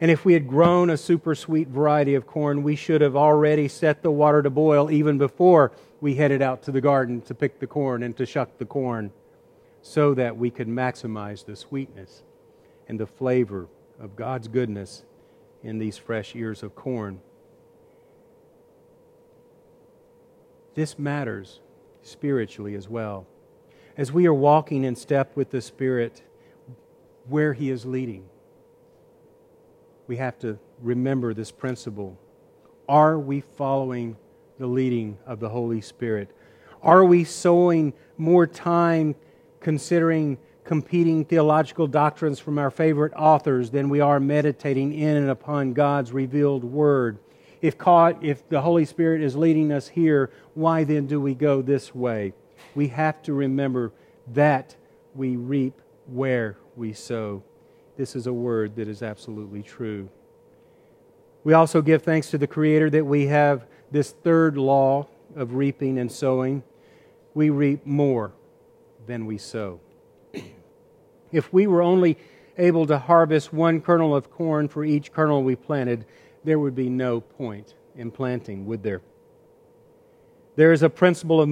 And 0.00 0.10
if 0.10 0.24
we 0.24 0.32
had 0.32 0.46
grown 0.46 0.90
a 0.90 0.96
super 0.96 1.34
sweet 1.34 1.68
variety 1.68 2.14
of 2.14 2.26
corn, 2.26 2.62
we 2.62 2.76
should 2.76 3.00
have 3.00 3.16
already 3.16 3.66
set 3.66 4.02
the 4.02 4.10
water 4.10 4.42
to 4.42 4.50
boil 4.50 4.90
even 4.90 5.18
before 5.18 5.72
we 6.00 6.14
headed 6.14 6.40
out 6.40 6.62
to 6.62 6.72
the 6.72 6.80
garden 6.80 7.20
to 7.22 7.34
pick 7.34 7.58
the 7.58 7.66
corn 7.66 8.04
and 8.04 8.16
to 8.16 8.24
shuck 8.24 8.58
the 8.58 8.64
corn 8.64 9.10
so 9.82 10.14
that 10.14 10.36
we 10.36 10.50
could 10.50 10.68
maximize 10.68 11.44
the 11.44 11.56
sweetness 11.56 12.22
and 12.86 13.00
the 13.00 13.06
flavor 13.06 13.68
of 13.98 14.14
God's 14.14 14.46
goodness 14.46 15.04
in 15.62 15.78
these 15.78 15.96
fresh 15.96 16.36
ears 16.36 16.62
of 16.62 16.76
corn. 16.76 17.20
This 20.74 20.96
matters 20.96 21.60
spiritually 22.02 22.76
as 22.76 22.88
well. 22.88 23.26
As 23.96 24.12
we 24.12 24.26
are 24.26 24.34
walking 24.34 24.84
in 24.84 24.94
step 24.94 25.34
with 25.34 25.50
the 25.50 25.60
Spirit 25.60 26.22
where 27.28 27.52
He 27.52 27.68
is 27.68 27.84
leading, 27.84 28.28
we 30.08 30.16
have 30.16 30.38
to 30.40 30.58
remember 30.80 31.34
this 31.34 31.52
principle. 31.52 32.18
Are 32.88 33.18
we 33.18 33.42
following 33.42 34.16
the 34.58 34.66
leading 34.66 35.18
of 35.26 35.38
the 35.38 35.50
Holy 35.50 35.82
Spirit? 35.82 36.30
Are 36.82 37.04
we 37.04 37.24
sowing 37.24 37.92
more 38.16 38.46
time 38.46 39.14
considering 39.60 40.38
competing 40.64 41.24
theological 41.24 41.86
doctrines 41.86 42.40
from 42.40 42.58
our 42.58 42.70
favorite 42.70 43.12
authors 43.14 43.70
than 43.70 43.90
we 43.90 44.00
are 44.00 44.18
meditating 44.18 44.94
in 44.94 45.16
and 45.16 45.30
upon 45.30 45.74
God's 45.74 46.10
revealed 46.12 46.64
Word? 46.64 47.18
If, 47.60 47.76
caught, 47.76 48.24
if 48.24 48.48
the 48.48 48.62
Holy 48.62 48.84
Spirit 48.84 49.20
is 49.20 49.36
leading 49.36 49.72
us 49.72 49.88
here, 49.88 50.30
why 50.54 50.84
then 50.84 51.06
do 51.06 51.20
we 51.20 51.34
go 51.34 51.60
this 51.60 51.94
way? 51.94 52.32
We 52.74 52.88
have 52.88 53.22
to 53.24 53.34
remember 53.34 53.92
that 54.28 54.74
we 55.14 55.36
reap 55.36 55.80
where 56.06 56.56
we 56.76 56.92
sow. 56.94 57.42
This 57.98 58.14
is 58.14 58.28
a 58.28 58.32
word 58.32 58.76
that 58.76 58.86
is 58.86 59.02
absolutely 59.02 59.60
true. 59.60 60.08
We 61.42 61.52
also 61.52 61.82
give 61.82 62.02
thanks 62.02 62.30
to 62.30 62.38
the 62.38 62.46
Creator 62.46 62.90
that 62.90 63.04
we 63.04 63.26
have 63.26 63.66
this 63.90 64.12
third 64.22 64.56
law 64.56 65.08
of 65.34 65.54
reaping 65.54 65.98
and 65.98 66.10
sowing. 66.10 66.62
We 67.34 67.50
reap 67.50 67.84
more 67.84 68.30
than 69.08 69.26
we 69.26 69.36
sow. 69.36 69.80
if 71.32 71.52
we 71.52 71.66
were 71.66 71.82
only 71.82 72.16
able 72.56 72.86
to 72.86 72.98
harvest 72.98 73.52
one 73.52 73.80
kernel 73.80 74.14
of 74.14 74.30
corn 74.30 74.68
for 74.68 74.84
each 74.84 75.12
kernel 75.12 75.42
we 75.42 75.56
planted, 75.56 76.06
there 76.44 76.60
would 76.60 76.76
be 76.76 76.88
no 76.88 77.20
point 77.20 77.74
in 77.96 78.12
planting, 78.12 78.64
would 78.66 78.84
there? 78.84 79.02
There 80.54 80.72
is 80.72 80.84
a 80.84 80.90
principle 80.90 81.40
of 81.40 81.48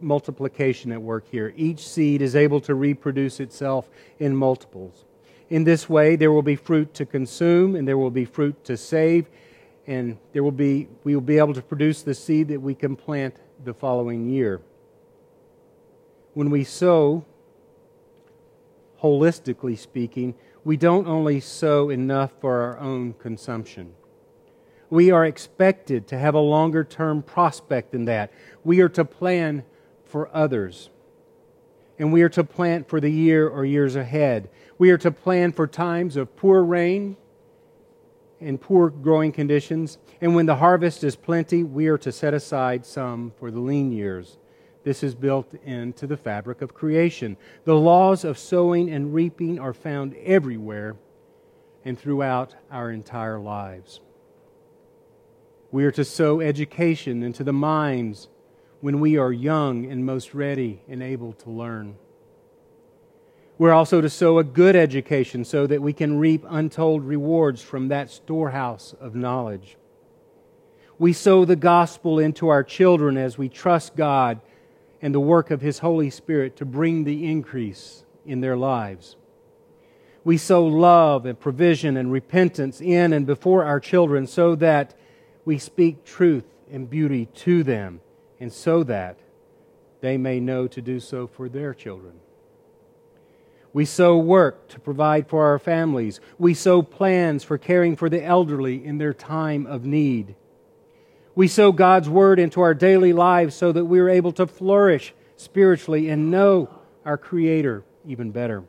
multiplication 0.00 0.90
at 0.90 1.00
work 1.00 1.28
here. 1.30 1.52
Each 1.56 1.86
seed 1.86 2.20
is 2.20 2.34
able 2.34 2.60
to 2.62 2.74
reproduce 2.74 3.38
itself 3.38 3.88
in 4.18 4.34
multiples. 4.34 5.04
In 5.50 5.64
this 5.64 5.88
way, 5.88 6.16
there 6.16 6.30
will 6.30 6.42
be 6.42 6.56
fruit 6.56 6.92
to 6.94 7.06
consume, 7.06 7.74
and 7.74 7.88
there 7.88 7.96
will 7.96 8.10
be 8.10 8.24
fruit 8.24 8.62
to 8.64 8.76
save, 8.76 9.26
and 9.86 10.18
there 10.32 10.42
will 10.42 10.50
be, 10.50 10.88
we 11.04 11.14
will 11.14 11.22
be 11.22 11.38
able 11.38 11.54
to 11.54 11.62
produce 11.62 12.02
the 12.02 12.14
seed 12.14 12.48
that 12.48 12.60
we 12.60 12.74
can 12.74 12.96
plant 12.96 13.36
the 13.64 13.72
following 13.72 14.28
year. 14.28 14.60
When 16.34 16.50
we 16.50 16.64
sow, 16.64 17.24
holistically 19.02 19.78
speaking, 19.78 20.34
we 20.64 20.76
don't 20.76 21.06
only 21.06 21.40
sow 21.40 21.88
enough 21.88 22.32
for 22.40 22.60
our 22.60 22.78
own 22.78 23.14
consumption 23.14 23.94
we 24.90 25.10
are 25.10 25.24
expected 25.24 26.06
to 26.08 26.18
have 26.18 26.34
a 26.34 26.40
longer 26.40 26.84
term 26.84 27.22
prospect 27.22 27.92
than 27.92 28.06
that. 28.06 28.32
We 28.64 28.80
are 28.80 28.88
to 28.90 29.04
plan 29.04 29.64
for 30.04 30.34
others. 30.34 30.90
And 31.98 32.12
we 32.12 32.22
are 32.22 32.28
to 32.30 32.44
plant 32.44 32.88
for 32.88 33.00
the 33.00 33.10
year 33.10 33.48
or 33.48 33.64
years 33.64 33.96
ahead. 33.96 34.48
We 34.78 34.90
are 34.90 34.98
to 34.98 35.10
plan 35.10 35.52
for 35.52 35.66
times 35.66 36.16
of 36.16 36.36
poor 36.36 36.62
rain 36.62 37.16
and 38.40 38.60
poor 38.60 38.90
growing 38.90 39.32
conditions. 39.32 39.98
And 40.20 40.34
when 40.34 40.46
the 40.46 40.56
harvest 40.56 41.02
is 41.02 41.16
plenty, 41.16 41.64
we 41.64 41.88
are 41.88 41.98
to 41.98 42.12
set 42.12 42.34
aside 42.34 42.86
some 42.86 43.32
for 43.38 43.50
the 43.50 43.60
lean 43.60 43.90
years. 43.90 44.38
This 44.84 45.02
is 45.02 45.14
built 45.14 45.52
into 45.64 46.06
the 46.06 46.16
fabric 46.16 46.62
of 46.62 46.72
creation. 46.72 47.36
The 47.64 47.76
laws 47.76 48.24
of 48.24 48.38
sowing 48.38 48.88
and 48.90 49.12
reaping 49.12 49.58
are 49.58 49.74
found 49.74 50.14
everywhere 50.16 50.96
and 51.84 51.98
throughout 51.98 52.54
our 52.70 52.90
entire 52.90 53.38
lives. 53.38 54.00
We 55.70 55.84
are 55.84 55.90
to 55.92 56.04
sow 56.04 56.40
education 56.40 57.22
into 57.22 57.44
the 57.44 57.52
minds 57.52 58.28
when 58.80 59.00
we 59.00 59.16
are 59.16 59.32
young 59.32 59.86
and 59.90 60.04
most 60.04 60.34
ready 60.34 60.80
and 60.88 61.02
able 61.02 61.32
to 61.32 61.50
learn. 61.50 61.96
We're 63.58 63.72
also 63.72 64.00
to 64.00 64.08
sow 64.08 64.38
a 64.38 64.44
good 64.44 64.76
education 64.76 65.44
so 65.44 65.66
that 65.66 65.82
we 65.82 65.92
can 65.92 66.18
reap 66.18 66.44
untold 66.48 67.04
rewards 67.04 67.60
from 67.60 67.88
that 67.88 68.08
storehouse 68.08 68.94
of 69.00 69.16
knowledge. 69.16 69.76
We 70.96 71.12
sow 71.12 71.44
the 71.44 71.56
gospel 71.56 72.20
into 72.20 72.48
our 72.48 72.62
children 72.62 73.16
as 73.16 73.36
we 73.36 73.48
trust 73.48 73.96
God 73.96 74.40
and 75.02 75.14
the 75.14 75.20
work 75.20 75.50
of 75.50 75.60
His 75.60 75.80
Holy 75.80 76.10
Spirit 76.10 76.56
to 76.56 76.64
bring 76.64 77.04
the 77.04 77.26
increase 77.26 78.04
in 78.24 78.40
their 78.40 78.56
lives. 78.56 79.16
We 80.24 80.36
sow 80.36 80.64
love 80.64 81.24
and 81.26 81.38
provision 81.38 81.96
and 81.96 82.12
repentance 82.12 82.80
in 82.80 83.12
and 83.12 83.26
before 83.26 83.64
our 83.64 83.80
children 83.80 84.26
so 84.26 84.54
that 84.56 84.94
we 85.44 85.58
speak 85.58 86.04
truth 86.04 86.44
and 86.70 86.90
beauty 86.90 87.26
to 87.26 87.62
them, 87.62 88.00
and 88.40 88.52
so 88.52 88.82
that 88.84 89.18
they 90.00 90.16
may 90.16 90.40
know 90.40 90.66
to 90.68 90.80
do 90.80 91.00
so 91.00 91.26
for 91.26 91.48
their 91.48 91.74
children. 91.74 92.14
We 93.72 93.84
sow 93.84 94.16
work 94.16 94.68
to 94.68 94.80
provide 94.80 95.28
for 95.28 95.44
our 95.44 95.58
families. 95.58 96.20
We 96.38 96.54
sow 96.54 96.82
plans 96.82 97.44
for 97.44 97.58
caring 97.58 97.96
for 97.96 98.08
the 98.08 98.24
elderly 98.24 98.84
in 98.84 98.98
their 98.98 99.12
time 99.12 99.66
of 99.66 99.84
need. 99.84 100.34
We 101.34 101.48
sow 101.48 101.70
God's 101.70 102.08
word 102.08 102.38
into 102.38 102.60
our 102.60 102.74
daily 102.74 103.12
lives 103.12 103.54
so 103.54 103.70
that 103.72 103.84
we 103.84 104.00
are 104.00 104.08
able 104.08 104.32
to 104.32 104.46
flourish 104.46 105.14
spiritually 105.36 106.08
and 106.08 106.30
know 106.30 106.68
our 107.04 107.16
Creator 107.16 107.84
even 108.06 108.30
better. 108.30 108.64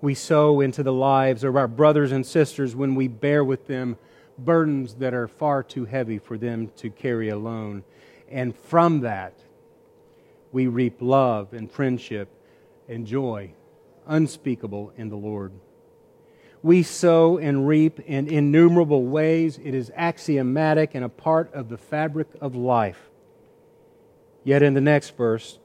We 0.00 0.14
sow 0.14 0.60
into 0.60 0.82
the 0.82 0.92
lives 0.92 1.44
of 1.44 1.54
our 1.54 1.68
brothers 1.68 2.10
and 2.10 2.26
sisters 2.26 2.74
when 2.74 2.96
we 2.96 3.06
bear 3.06 3.44
with 3.44 3.68
them 3.68 3.96
burdens 4.38 4.94
that 4.94 5.14
are 5.14 5.28
far 5.28 5.62
too 5.62 5.84
heavy 5.84 6.18
for 6.18 6.38
them 6.38 6.70
to 6.76 6.90
carry 6.90 7.28
alone. 7.28 7.84
And 8.28 8.56
from 8.56 9.00
that, 9.00 9.34
we 10.52 10.66
reap 10.66 10.96
love 11.00 11.52
and 11.52 11.70
friendship 11.70 12.28
and 12.88 13.06
joy 13.06 13.52
unspeakable 14.06 14.92
in 14.96 15.08
the 15.08 15.16
Lord. 15.16 15.52
We 16.62 16.82
sow 16.82 17.38
and 17.38 17.66
reap 17.66 18.00
in 18.00 18.28
innumerable 18.28 19.04
ways. 19.04 19.58
It 19.62 19.74
is 19.74 19.90
axiomatic 19.96 20.94
and 20.94 21.04
a 21.04 21.08
part 21.08 21.52
of 21.52 21.68
the 21.68 21.78
fabric 21.78 22.28
of 22.40 22.54
life. 22.54 23.10
Yet 24.44 24.62
in 24.62 24.74
the 24.74 24.80
next 24.80 25.16
verse, 25.16 25.58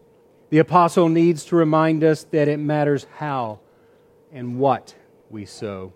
the 0.49 0.59
apostle 0.59 1.09
needs 1.09 1.45
to 1.45 1.55
remind 1.55 2.03
us 2.03 2.23
that 2.31 2.47
it 2.47 2.57
matters 2.57 3.05
how 3.17 3.59
and 4.31 4.59
what 4.59 4.95
we 5.29 5.45
sow. 5.45 5.93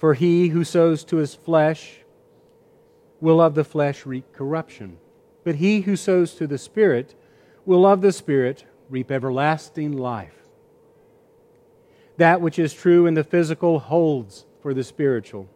For 0.00 0.14
he 0.14 0.48
who 0.48 0.64
sows 0.64 1.04
to 1.04 1.18
his 1.18 1.34
flesh 1.34 2.00
will 3.20 3.38
of 3.38 3.54
the 3.54 3.64
flesh 3.64 4.06
reap 4.06 4.32
corruption. 4.32 4.96
But 5.44 5.56
he 5.56 5.82
who 5.82 5.94
sows 5.94 6.34
to 6.36 6.46
the 6.46 6.56
Spirit 6.56 7.14
will 7.66 7.84
of 7.84 8.00
the 8.00 8.10
Spirit 8.10 8.64
reap 8.88 9.10
everlasting 9.10 9.92
life. 9.92 10.48
That 12.16 12.40
which 12.40 12.58
is 12.58 12.72
true 12.72 13.04
in 13.04 13.12
the 13.12 13.22
physical 13.22 13.78
holds 13.78 14.46
for 14.62 14.72
the 14.72 14.84
spiritual. 14.84 15.50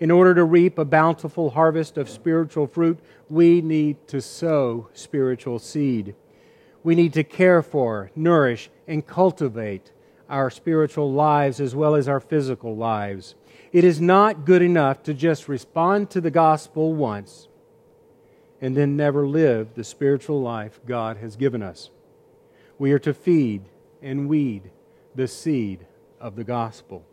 In 0.00 0.10
order 0.10 0.34
to 0.34 0.44
reap 0.44 0.78
a 0.78 0.86
bountiful 0.86 1.50
harvest 1.50 1.98
of 1.98 2.08
spiritual 2.08 2.66
fruit, 2.66 2.98
we 3.28 3.60
need 3.60 4.08
to 4.08 4.22
sow 4.22 4.88
spiritual 4.94 5.58
seed. 5.58 6.14
We 6.82 6.94
need 6.94 7.12
to 7.12 7.22
care 7.22 7.62
for, 7.62 8.10
nourish, 8.16 8.70
and 8.88 9.06
cultivate 9.06 9.92
our 10.34 10.50
spiritual 10.50 11.12
lives 11.12 11.60
as 11.60 11.76
well 11.76 11.94
as 11.94 12.08
our 12.08 12.18
physical 12.18 12.74
lives. 12.74 13.36
It 13.72 13.84
is 13.84 14.00
not 14.00 14.44
good 14.44 14.62
enough 14.62 15.04
to 15.04 15.14
just 15.14 15.48
respond 15.48 16.10
to 16.10 16.20
the 16.20 16.30
gospel 16.30 16.92
once 16.92 17.46
and 18.60 18.76
then 18.76 18.96
never 18.96 19.28
live 19.28 19.74
the 19.76 19.84
spiritual 19.84 20.42
life 20.42 20.80
God 20.86 21.18
has 21.18 21.36
given 21.36 21.62
us. 21.62 21.90
We 22.80 22.90
are 22.90 22.98
to 22.98 23.14
feed 23.14 23.62
and 24.02 24.28
weed 24.28 24.72
the 25.14 25.28
seed 25.28 25.86
of 26.20 26.34
the 26.34 26.42
gospel. 26.42 27.04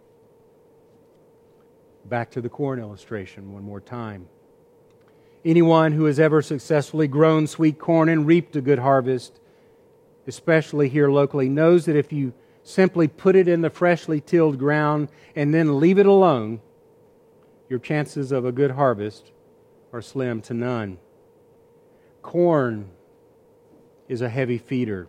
Back 2.03 2.31
to 2.31 2.41
the 2.41 2.49
corn 2.49 2.79
illustration 2.79 3.53
one 3.53 3.63
more 3.63 3.81
time. 3.81 4.29
Anyone 5.45 5.91
who 5.91 6.05
has 6.05 6.19
ever 6.19 6.41
successfully 6.41 7.07
grown 7.07 7.45
sweet 7.45 7.77
corn 7.77 8.09
and 8.09 8.25
reaped 8.25 8.55
a 8.55 8.61
good 8.61 8.79
harvest, 8.79 9.39
especially 10.25 10.89
here 10.89 11.11
locally, 11.11 11.49
knows 11.49 11.85
that 11.85 11.95
if 11.95 12.11
you 12.11 12.33
simply 12.63 13.07
put 13.07 13.35
it 13.35 13.47
in 13.47 13.61
the 13.61 13.69
freshly 13.69 14.21
tilled 14.21 14.57
ground 14.57 15.09
and 15.35 15.53
then 15.53 15.79
leave 15.79 15.97
it 15.97 16.05
alone, 16.05 16.61
your 17.69 17.79
chances 17.79 18.31
of 18.31 18.45
a 18.45 18.51
good 18.51 18.71
harvest 18.71 19.31
are 19.93 20.01
slim 20.01 20.41
to 20.41 20.53
none. 20.53 20.97
Corn 22.21 22.89
is 24.07 24.21
a 24.21 24.29
heavy 24.29 24.57
feeder. 24.57 25.07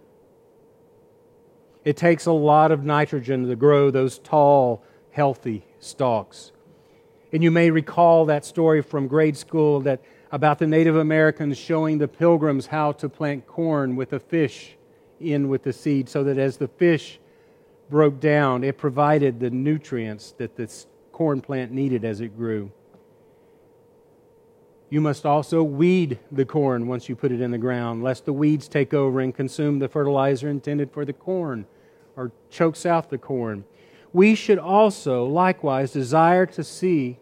It 1.85 1.97
takes 1.97 2.27
a 2.27 2.33
lot 2.33 2.71
of 2.71 2.85
nitrogen 2.85 3.49
to 3.49 3.57
grow 3.57 3.91
those 3.91 4.19
tall, 4.19 4.85
healthy 5.11 5.65
stalks. 5.81 6.53
And 7.33 7.43
you 7.43 7.51
may 7.51 7.71
recall 7.71 8.27
that 8.27 8.45
story 8.45 8.83
from 8.83 9.09
grade 9.09 9.37
school 9.37 9.81
that 9.81 10.03
about 10.31 10.59
the 10.59 10.67
Native 10.67 10.97
Americans 10.97 11.59
showing 11.59 11.99
the 11.99 12.09
pilgrims 12.09 12.67
how 12.67 12.93
to 12.93 13.09
plant 13.09 13.47
corn 13.47 13.97
with 13.97 14.13
a 14.13 14.21
fish 14.21 14.77
in 15.21 15.49
with 15.49 15.63
the 15.63 15.73
seed 15.73 16.09
so 16.09 16.25
that 16.25 16.39
as 16.39 16.57
the 16.57 16.69
fish 16.69 17.19
broke 17.93 18.19
down, 18.19 18.65
it 18.65 18.79
provided 18.79 19.39
the 19.39 19.51
nutrients 19.51 20.33
that 20.39 20.57
this 20.57 20.87
corn 21.13 21.41
plant 21.41 21.71
needed 21.71 22.05
as 22.05 22.21
it 22.21 22.37
grew. 22.37 22.73
You 24.91 25.01
must 25.01 25.25
also 25.25 25.63
weed 25.63 26.19
the 26.33 26.45
corn 26.45 26.89
once 26.89 27.09
you 27.09 27.15
put 27.15 27.33
it 27.33 27.41
in 27.41 27.51
the 27.51 27.59
ground, 27.59 28.03
lest 28.03 28.25
the 28.25 28.33
weeds 28.33 28.67
take 28.67 28.93
over 28.93 29.21
and 29.21 29.35
consume 29.35 29.79
the 29.79 29.89
fertilizer 29.89 30.49
intended 30.49 30.91
for 30.91 31.05
the 31.05 31.13
corn 31.13 31.67
or 32.17 32.33
chokes 32.51 32.85
out 32.85 33.11
the 33.11 33.19
corn. 33.19 33.65
We 34.13 34.35
should 34.35 34.59
also 34.59 35.27
likewise 35.27 35.93
desire 35.93 36.47
to 36.47 36.65
see 36.65 37.19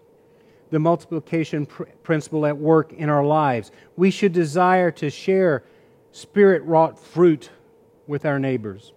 the 0.71 0.79
multiplication 0.79 1.67
pr- 1.67 1.85
principle 2.03 2.47
at 2.47 2.57
work 2.57 2.93
in 2.93 3.09
our 3.09 3.25
lives. 3.25 3.73
We 3.97 4.11
should 4.11 4.33
desire 4.33 4.91
to 4.93 5.11
share 5.11 5.65
spirit 6.13 6.63
wrought 6.63 6.99
fruit 6.99 7.51
with 8.07 8.25
our 8.25 8.39
neighbors. 8.39 8.93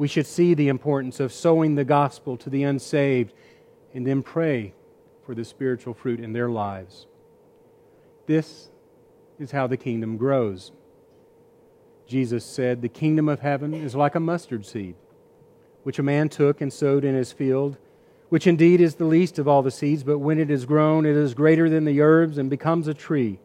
We 0.00 0.08
should 0.08 0.26
see 0.26 0.54
the 0.54 0.68
importance 0.68 1.20
of 1.20 1.30
sowing 1.30 1.74
the 1.74 1.84
gospel 1.84 2.38
to 2.38 2.48
the 2.48 2.62
unsaved 2.62 3.34
and 3.92 4.06
then 4.06 4.22
pray 4.22 4.72
for 5.26 5.34
the 5.34 5.44
spiritual 5.44 5.92
fruit 5.92 6.20
in 6.20 6.32
their 6.32 6.48
lives. 6.48 7.06
This 8.24 8.70
is 9.38 9.50
how 9.50 9.66
the 9.66 9.76
kingdom 9.76 10.16
grows. 10.16 10.72
Jesus 12.06 12.46
said, 12.46 12.80
The 12.80 12.88
kingdom 12.88 13.28
of 13.28 13.40
heaven 13.40 13.74
is 13.74 13.94
like 13.94 14.14
a 14.14 14.20
mustard 14.20 14.64
seed, 14.64 14.94
which 15.82 15.98
a 15.98 16.02
man 16.02 16.30
took 16.30 16.62
and 16.62 16.72
sowed 16.72 17.04
in 17.04 17.14
his 17.14 17.30
field 17.32 17.76
which 18.30 18.46
indeed 18.46 18.80
is 18.80 18.94
the 18.94 19.04
least 19.04 19.38
of 19.38 19.48
all 19.48 19.60
the 19.60 19.72
seeds, 19.72 20.04
but 20.04 20.20
when 20.20 20.38
it 20.38 20.50
is 20.50 20.64
grown, 20.64 21.04
it 21.04 21.16
is 21.16 21.34
greater 21.34 21.68
than 21.68 21.84
the 21.84 22.00
herbs 22.00 22.38
and 22.38 22.48
becomes 22.48 22.86
a 22.86 22.94
tree, 22.94 23.40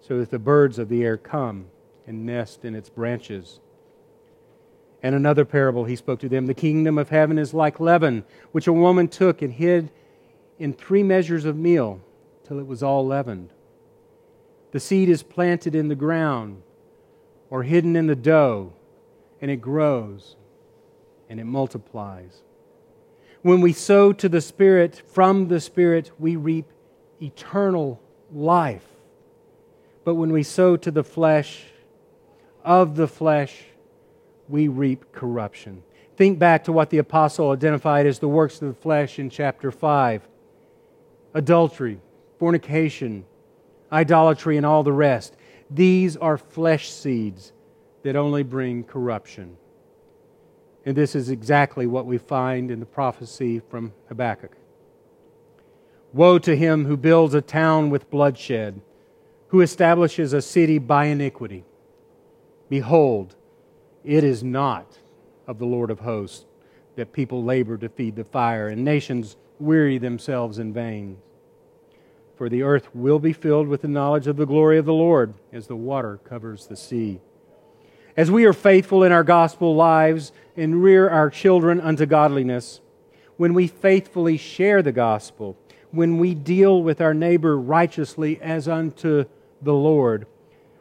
so 0.00 0.18
that 0.18 0.30
the 0.30 0.38
birds 0.38 0.78
of 0.78 0.88
the 0.88 1.04
air 1.04 1.18
come 1.18 1.66
and 2.06 2.24
nest 2.24 2.64
in 2.64 2.74
its 2.74 2.88
branches. 2.88 3.60
And 5.04 5.14
another 5.14 5.44
parable 5.44 5.84
he 5.84 5.96
spoke 5.96 6.20
to 6.20 6.30
them 6.30 6.46
The 6.46 6.54
kingdom 6.54 6.96
of 6.96 7.10
heaven 7.10 7.38
is 7.38 7.52
like 7.52 7.78
leaven, 7.78 8.24
which 8.52 8.66
a 8.66 8.72
woman 8.72 9.06
took 9.06 9.42
and 9.42 9.52
hid 9.52 9.90
in 10.58 10.72
three 10.72 11.02
measures 11.02 11.44
of 11.44 11.58
meal 11.58 12.00
till 12.42 12.58
it 12.58 12.66
was 12.66 12.82
all 12.82 13.06
leavened. 13.06 13.50
The 14.72 14.80
seed 14.80 15.10
is 15.10 15.22
planted 15.22 15.74
in 15.74 15.88
the 15.88 15.94
ground 15.94 16.62
or 17.50 17.64
hidden 17.64 17.96
in 17.96 18.06
the 18.06 18.16
dough, 18.16 18.72
and 19.42 19.50
it 19.50 19.58
grows 19.58 20.36
and 21.28 21.38
it 21.38 21.44
multiplies. 21.44 22.40
When 23.42 23.60
we 23.60 23.74
sow 23.74 24.14
to 24.14 24.28
the 24.28 24.40
Spirit, 24.40 25.02
from 25.06 25.48
the 25.48 25.60
Spirit, 25.60 26.12
we 26.18 26.36
reap 26.36 26.72
eternal 27.20 28.00
life. 28.32 28.86
But 30.02 30.14
when 30.14 30.32
we 30.32 30.42
sow 30.42 30.78
to 30.78 30.90
the 30.90 31.04
flesh, 31.04 31.66
of 32.64 32.96
the 32.96 33.06
flesh, 33.06 33.66
we 34.48 34.68
reap 34.68 35.12
corruption. 35.12 35.82
Think 36.16 36.38
back 36.38 36.64
to 36.64 36.72
what 36.72 36.90
the 36.90 36.98
apostle 36.98 37.50
identified 37.50 38.06
as 38.06 38.18
the 38.18 38.28
works 38.28 38.62
of 38.62 38.68
the 38.68 38.80
flesh 38.80 39.18
in 39.18 39.30
chapter 39.30 39.70
5 39.70 40.28
adultery, 41.34 42.00
fornication, 42.38 43.24
idolatry, 43.90 44.56
and 44.56 44.64
all 44.64 44.84
the 44.84 44.92
rest. 44.92 45.36
These 45.68 46.16
are 46.16 46.38
flesh 46.38 46.90
seeds 46.90 47.52
that 48.04 48.14
only 48.14 48.44
bring 48.44 48.84
corruption. 48.84 49.56
And 50.86 50.96
this 50.96 51.14
is 51.14 51.30
exactly 51.30 51.86
what 51.86 52.06
we 52.06 52.18
find 52.18 52.70
in 52.70 52.78
the 52.78 52.86
prophecy 52.86 53.60
from 53.68 53.92
Habakkuk. 54.08 54.56
Woe 56.12 56.38
to 56.38 56.54
him 56.54 56.84
who 56.84 56.96
builds 56.96 57.34
a 57.34 57.40
town 57.40 57.90
with 57.90 58.10
bloodshed, 58.10 58.80
who 59.48 59.60
establishes 59.60 60.32
a 60.32 60.42
city 60.42 60.78
by 60.78 61.06
iniquity. 61.06 61.64
Behold, 62.68 63.34
it 64.04 64.22
is 64.22 64.44
not 64.44 64.98
of 65.46 65.58
the 65.58 65.66
Lord 65.66 65.90
of 65.90 66.00
hosts 66.00 66.44
that 66.96 67.12
people 67.12 67.42
labor 67.42 67.76
to 67.78 67.88
feed 67.88 68.16
the 68.16 68.24
fire, 68.24 68.68
and 68.68 68.84
nations 68.84 69.36
weary 69.58 69.98
themselves 69.98 70.58
in 70.58 70.72
vain. 70.72 71.16
For 72.36 72.48
the 72.48 72.62
earth 72.62 72.94
will 72.94 73.18
be 73.18 73.32
filled 73.32 73.68
with 73.68 73.82
the 73.82 73.88
knowledge 73.88 74.26
of 74.26 74.36
the 74.36 74.46
glory 74.46 74.78
of 74.78 74.84
the 74.84 74.92
Lord 74.92 75.34
as 75.52 75.66
the 75.66 75.76
water 75.76 76.18
covers 76.24 76.66
the 76.66 76.76
sea. 76.76 77.20
As 78.16 78.30
we 78.30 78.44
are 78.44 78.52
faithful 78.52 79.02
in 79.02 79.10
our 79.10 79.24
gospel 79.24 79.74
lives 79.74 80.32
and 80.56 80.82
rear 80.82 81.08
our 81.08 81.30
children 81.30 81.80
unto 81.80 82.06
godliness, 82.06 82.80
when 83.36 83.54
we 83.54 83.66
faithfully 83.66 84.36
share 84.36 84.82
the 84.82 84.92
gospel, 84.92 85.56
when 85.90 86.18
we 86.18 86.34
deal 86.34 86.82
with 86.82 87.00
our 87.00 87.14
neighbor 87.14 87.58
righteously 87.58 88.40
as 88.40 88.68
unto 88.68 89.24
the 89.62 89.74
Lord, 89.74 90.26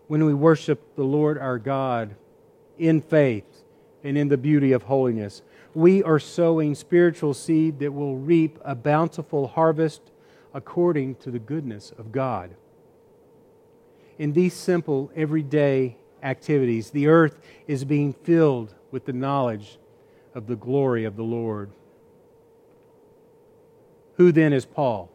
when 0.08 0.26
we 0.26 0.34
worship 0.34 0.96
the 0.96 1.04
Lord 1.04 1.38
our 1.40 1.58
God 1.58 2.16
in 2.84 3.02
faith 3.02 3.64
and 4.04 4.18
in 4.18 4.28
the 4.28 4.38
beauty 4.38 4.74
of 4.74 4.84
holiness, 4.84 5.42
we 5.74 6.04
are 6.04 6.20
sowing 6.20 6.76
spiritual 6.76 7.34
seed 7.34 7.80
that 7.80 7.94
will 7.94 8.18
reap 8.18 8.60
a 8.66 8.76
bountiful 8.76 9.48
harvest 9.48 10.02
according 10.54 11.16
to 11.16 11.32
the 11.32 11.40
goodness 11.40 11.94
of 11.98 12.12
God. 12.12 12.54
In 14.20 14.34
these 14.34 14.54
simple, 14.54 15.12
everyday 15.16 15.96
activities. 16.22 16.92
The 16.92 17.08
earth 17.08 17.40
is 17.68 17.86
being 17.86 18.14
filled 18.14 18.76
with 18.92 19.06
the 19.06 19.14
knowledge 19.14 19.78
of 20.36 20.48
the 20.48 20.56
glory 20.56 21.06
of 21.06 21.16
the 21.16 21.24
Lord. 21.24 21.72
Who 24.18 24.32
then 24.32 24.54
is 24.54 24.66
Paul? 24.66 25.10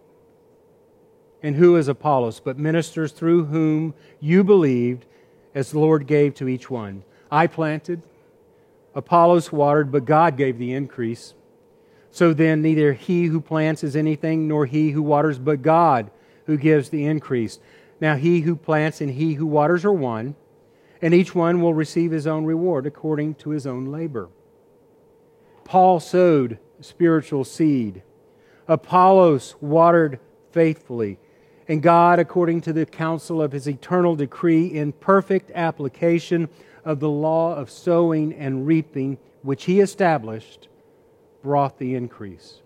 And 1.42 1.54
who 1.54 1.76
is 1.76 1.87
Apollos, 1.87 2.40
but 2.40 2.59
ministers 2.59 3.12
through 3.12 3.44
whom 3.44 3.94
you 4.20 4.42
believed, 4.42 5.07
as 5.54 5.70
the 5.70 5.78
Lord 5.78 6.07
gave 6.07 6.35
to 6.35 6.48
each 6.48 6.68
one? 6.68 7.04
I 7.30 7.46
planted, 7.46 8.02
Apollos 8.94 9.52
watered, 9.52 9.92
but 9.92 10.04
God 10.04 10.36
gave 10.36 10.58
the 10.58 10.72
increase. 10.72 11.34
So 12.10 12.32
then, 12.32 12.62
neither 12.62 12.94
he 12.94 13.26
who 13.26 13.40
plants 13.40 13.84
is 13.84 13.94
anything, 13.94 14.48
nor 14.48 14.66
he 14.66 14.90
who 14.90 15.02
waters, 15.02 15.38
but 15.38 15.62
God 15.62 16.10
who 16.46 16.56
gives 16.56 16.88
the 16.88 17.04
increase. 17.04 17.58
Now, 18.00 18.16
he 18.16 18.40
who 18.40 18.56
plants 18.56 19.00
and 19.00 19.10
he 19.10 19.34
who 19.34 19.46
waters 19.46 19.84
are 19.84 19.92
one 19.92 20.34
and 21.00 21.14
each 21.14 21.34
one 21.34 21.60
will 21.60 21.74
receive 21.74 22.10
his 22.10 22.26
own 22.26 22.44
reward 22.44 22.86
according 22.86 23.34
to 23.36 23.50
his 23.50 23.66
own 23.66 23.86
labor. 23.86 24.28
Paul 25.64 26.00
sowed 26.00 26.58
spiritual 26.80 27.44
seed, 27.44 28.02
Apollos 28.66 29.54
watered 29.60 30.18
faithfully, 30.50 31.18
and 31.68 31.82
God, 31.82 32.18
according 32.18 32.62
to 32.62 32.72
the 32.72 32.86
counsel 32.86 33.42
of 33.42 33.52
his 33.52 33.68
eternal 33.68 34.16
decree, 34.16 34.66
in 34.66 34.92
perfect 34.92 35.50
application 35.54 36.48
of 36.88 37.01
the 37.01 37.09
law 37.11 37.55
of 37.55 37.70
sowing 37.70 38.33
and 38.33 38.66
reaping, 38.66 39.18
which 39.42 39.66
he 39.66 39.79
established, 39.81 40.68
brought 41.42 41.79
the 41.79 41.94
increase. 41.94 42.62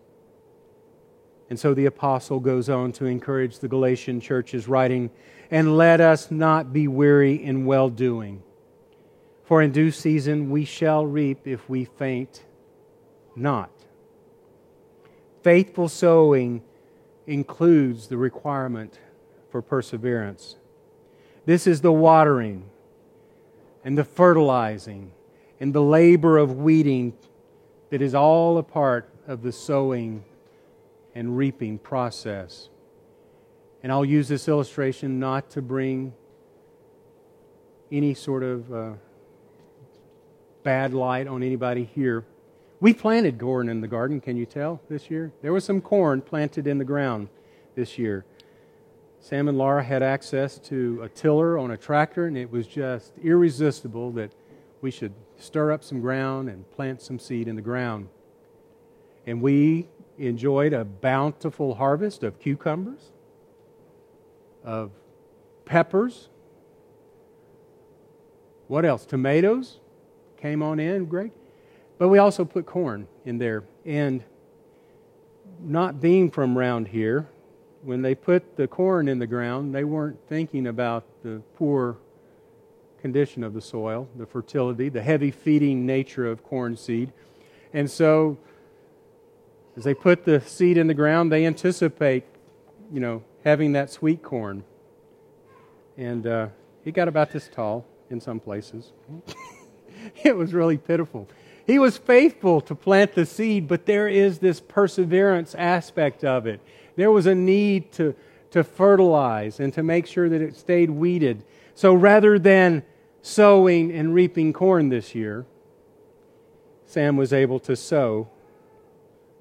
And 1.51 1.59
so 1.59 1.75
the 1.75 1.87
apostle 1.87 2.39
goes 2.39 2.71
on 2.71 2.93
to 2.93 3.07
encourage 3.07 3.59
the 3.59 3.67
Galatian 3.67 4.21
churches, 4.21 4.69
writing, 4.69 5.11
And 5.51 5.77
let 5.77 6.01
us 6.01 6.31
not 6.31 6.73
be 6.73 6.87
weary 6.87 7.43
in 7.43 7.67
well 7.67 7.91
doing, 7.91 8.45
for 9.43 9.61
in 9.61 9.73
due 9.73 9.91
season 9.91 10.51
we 10.51 10.65
shall 10.65 11.05
reap 11.05 11.49
if 11.49 11.69
we 11.69 11.85
faint 11.85 12.45
not. 13.35 13.73
Faithful 15.43 15.89
sowing 15.89 16.63
includes 17.27 18.07
the 18.07 18.17
requirement 18.17 19.01
for 19.51 19.61
perseverance. 19.61 20.59
This 21.45 21.67
is 21.67 21.81
the 21.81 21.93
watering 21.93 22.71
and 23.85 23.97
the 23.97 24.05
fertilizing 24.05 25.13
and 25.61 25.73
the 25.73 25.83
labor 25.83 26.39
of 26.39 26.57
weeding 26.57 27.15
that 27.91 28.03
is 28.03 28.15
all 28.15 28.59
a 28.59 28.63
part 28.63 29.09
of 29.27 29.43
the 29.43 29.53
sowing 29.53 30.25
and 31.15 31.37
reaping 31.37 31.79
process. 31.79 32.69
And 33.83 33.93
I'll 33.93 34.05
use 34.05 34.29
this 34.29 34.49
illustration 34.49 35.19
not 35.19 35.51
to 35.51 35.63
bring 35.63 36.15
any 37.91 38.15
sort 38.15 38.43
of 38.43 38.73
uh, 38.73 38.93
bad 40.63 40.95
light 40.95 41.27
on 41.27 41.43
anybody 41.43 41.85
here. 41.85 42.25
We 42.81 42.95
planted 42.95 43.39
corn 43.39 43.69
in 43.69 43.81
the 43.81 43.89
garden, 43.89 44.21
can 44.21 44.37
you 44.37 44.47
tell, 44.47 44.81
this 44.89 45.11
year? 45.11 45.33
There 45.43 45.53
was 45.53 45.65
some 45.65 45.81
corn 45.81 46.23
planted 46.23 46.67
in 46.67 46.79
the 46.79 46.85
ground 46.85 47.29
this 47.75 47.99
year. 47.99 48.25
Sam 49.23 49.47
and 49.47 49.57
Laura 49.57 49.85
had 49.85 50.03
access 50.03 50.59
to 50.59 51.01
a 51.01 51.09
tiller 51.09 51.57
on 51.57 51.71
a 51.71 51.77
tractor, 51.77 52.27
and 52.27 52.37
it 52.37 52.51
was 52.51 52.67
just 52.67 53.13
irresistible 53.23 54.11
that 54.11 54.33
we 54.81 54.91
should 54.91 55.13
stir 55.39 55.71
up 55.71 55.85
some 55.85 56.01
ground 56.01 56.49
and 56.49 56.69
plant 56.73 57.01
some 57.01 57.21
seed 57.21 57.47
in 57.47 57.55
the 57.55 57.63
ground. 57.63 58.09
And 59.25 59.41
we 59.41 59.89
enjoyed 60.19 60.73
a 60.73 60.85
bountiful 60.85 61.77
harvest 61.77 62.25
of 62.25 62.41
cucumbers, 62.41 63.13
of 64.65 64.91
peppers. 65.67 66.29
What 68.67 68.85
else? 68.85 69.07
Tomatoes 69.07 69.79
came 70.37 70.65
on 70.65 70.81
in, 70.81 71.05
great. 71.05 71.31
But 71.97 72.09
we 72.09 72.19
also 72.19 72.45
put 72.45 72.67
corn 72.67 73.07
in 73.25 73.39
there. 73.39 73.63
And 73.87 74.25
not 75.61 76.01
being 76.01 76.29
from 76.29 76.59
around 76.59 76.89
here, 76.89 77.29
when 77.83 78.03
they 78.03 78.15
put 78.15 78.57
the 78.57 78.67
corn 78.69 79.09
in 79.09 79.19
the 79.19 79.27
ground, 79.27 79.75
they 79.75 79.85
weren't 79.85 80.19
thinking 80.29 80.67
about 80.67 81.05
the 81.23 81.43
poor 81.57 81.99
condition 83.01 83.43
of 83.43 83.53
the 83.53 83.61
soil, 83.61 84.09
the 84.17 84.27
fertility, 84.27 84.89
the 84.89 85.03
heavy 85.03 85.31
feeding 85.31 85.85
nature 85.85 86.27
of 86.27 86.45
corn 86.45 86.77
seed. 86.77 87.13
And 87.73 87.91
so, 87.91 88.39
as 89.77 89.85
they 89.85 89.95
put 89.95 90.25
the 90.25 90.41
seed 90.41 90.79
in 90.79 90.87
the 90.87 90.95
ground, 90.95 91.33
they 91.33 91.45
anticipate, 91.45 92.25
you 92.93 93.01
know, 93.01 93.25
having 93.45 93.73
that 93.73 93.91
sweet 93.91 94.23
corn. 94.23 94.63
And 95.97 96.27
uh, 96.27 96.49
it 96.85 96.93
got 96.93 97.09
about 97.09 97.33
this 97.33 97.49
tall 97.49 97.85
in 98.11 98.21
some 98.21 98.39
places. 98.39 98.93
it 100.23 100.37
was 100.37 100.55
really 100.55 100.79
pitiful. 100.79 101.29
He 101.67 101.79
was 101.79 101.97
faithful 101.97 102.61
to 102.63 102.75
plant 102.75 103.15
the 103.15 103.27
seed, 103.27 103.67
but 103.67 103.87
there 103.87 104.09
is 104.09 104.39
this 104.39 104.61
perseverance 104.61 105.55
aspect 105.55 106.25
of 106.25 106.47
it. 106.47 106.61
There 106.97 107.11
was 107.11 107.27
a 107.27 107.35
need 107.35 107.93
to, 107.93 108.15
to 108.51 108.65
fertilize 108.65 109.61
and 109.61 109.73
to 109.75 109.83
make 109.83 110.07
sure 110.07 110.29
that 110.29 110.41
it 110.41 110.57
stayed 110.57 110.91
weeded. 110.91 111.45
So 111.75 111.95
rather 111.95 112.39
than 112.39 112.83
sowing 113.23 113.93
and 113.93 114.15
reaping 114.15 114.53
corn 114.53 114.89
this 114.89 115.15
year, 115.15 115.47
Sam 116.87 117.17
was 117.17 117.33
able 117.33 117.59
to 117.61 117.75
sow 117.77 118.29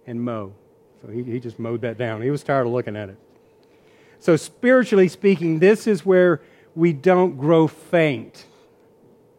and 0.08 0.22
mow. 0.22 0.54
So 1.02 1.12
he, 1.12 1.24
he 1.24 1.40
just 1.40 1.60
mowed 1.60 1.82
that 1.82 1.98
down. 1.98 2.22
He 2.22 2.32
was 2.32 2.44
tired 2.44 2.68
of 2.68 2.74
looking 2.74 2.96
at 2.96 3.10
it. 3.10 3.18
So, 4.20 4.36
spiritually 4.36 5.08
speaking, 5.08 5.58
this 5.58 5.88
is 5.88 6.06
where 6.06 6.42
we 6.76 6.94
don't 6.94 7.38
grow 7.38 7.68
faint 7.68 8.46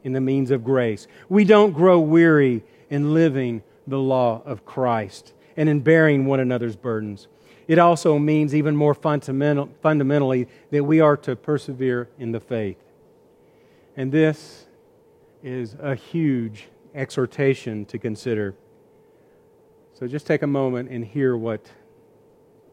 in 0.02 0.12
the 0.12 0.20
means 0.20 0.50
of 0.50 0.64
grace. 0.64 1.06
We 1.28 1.44
don't 1.44 1.70
grow 1.70 2.00
weary 2.00 2.64
in 2.90 3.14
living 3.14 3.62
the 3.86 3.98
law 3.98 4.42
of 4.44 4.64
Christ 4.64 5.34
and 5.56 5.68
in 5.68 5.80
bearing 5.80 6.26
one 6.26 6.40
another's 6.40 6.74
burdens. 6.74 7.28
It 7.72 7.78
also 7.78 8.18
means, 8.18 8.54
even 8.54 8.76
more 8.76 8.92
fundamental, 8.92 9.70
fundamentally, 9.80 10.46
that 10.72 10.84
we 10.84 11.00
are 11.00 11.16
to 11.16 11.34
persevere 11.34 12.10
in 12.18 12.30
the 12.30 12.38
faith. 12.38 12.76
And 13.96 14.12
this 14.12 14.66
is 15.42 15.74
a 15.80 15.94
huge 15.94 16.68
exhortation 16.94 17.86
to 17.86 17.98
consider. 17.98 18.54
So 19.94 20.06
just 20.06 20.26
take 20.26 20.42
a 20.42 20.46
moment 20.46 20.90
and 20.90 21.02
hear 21.02 21.34
what 21.34 21.70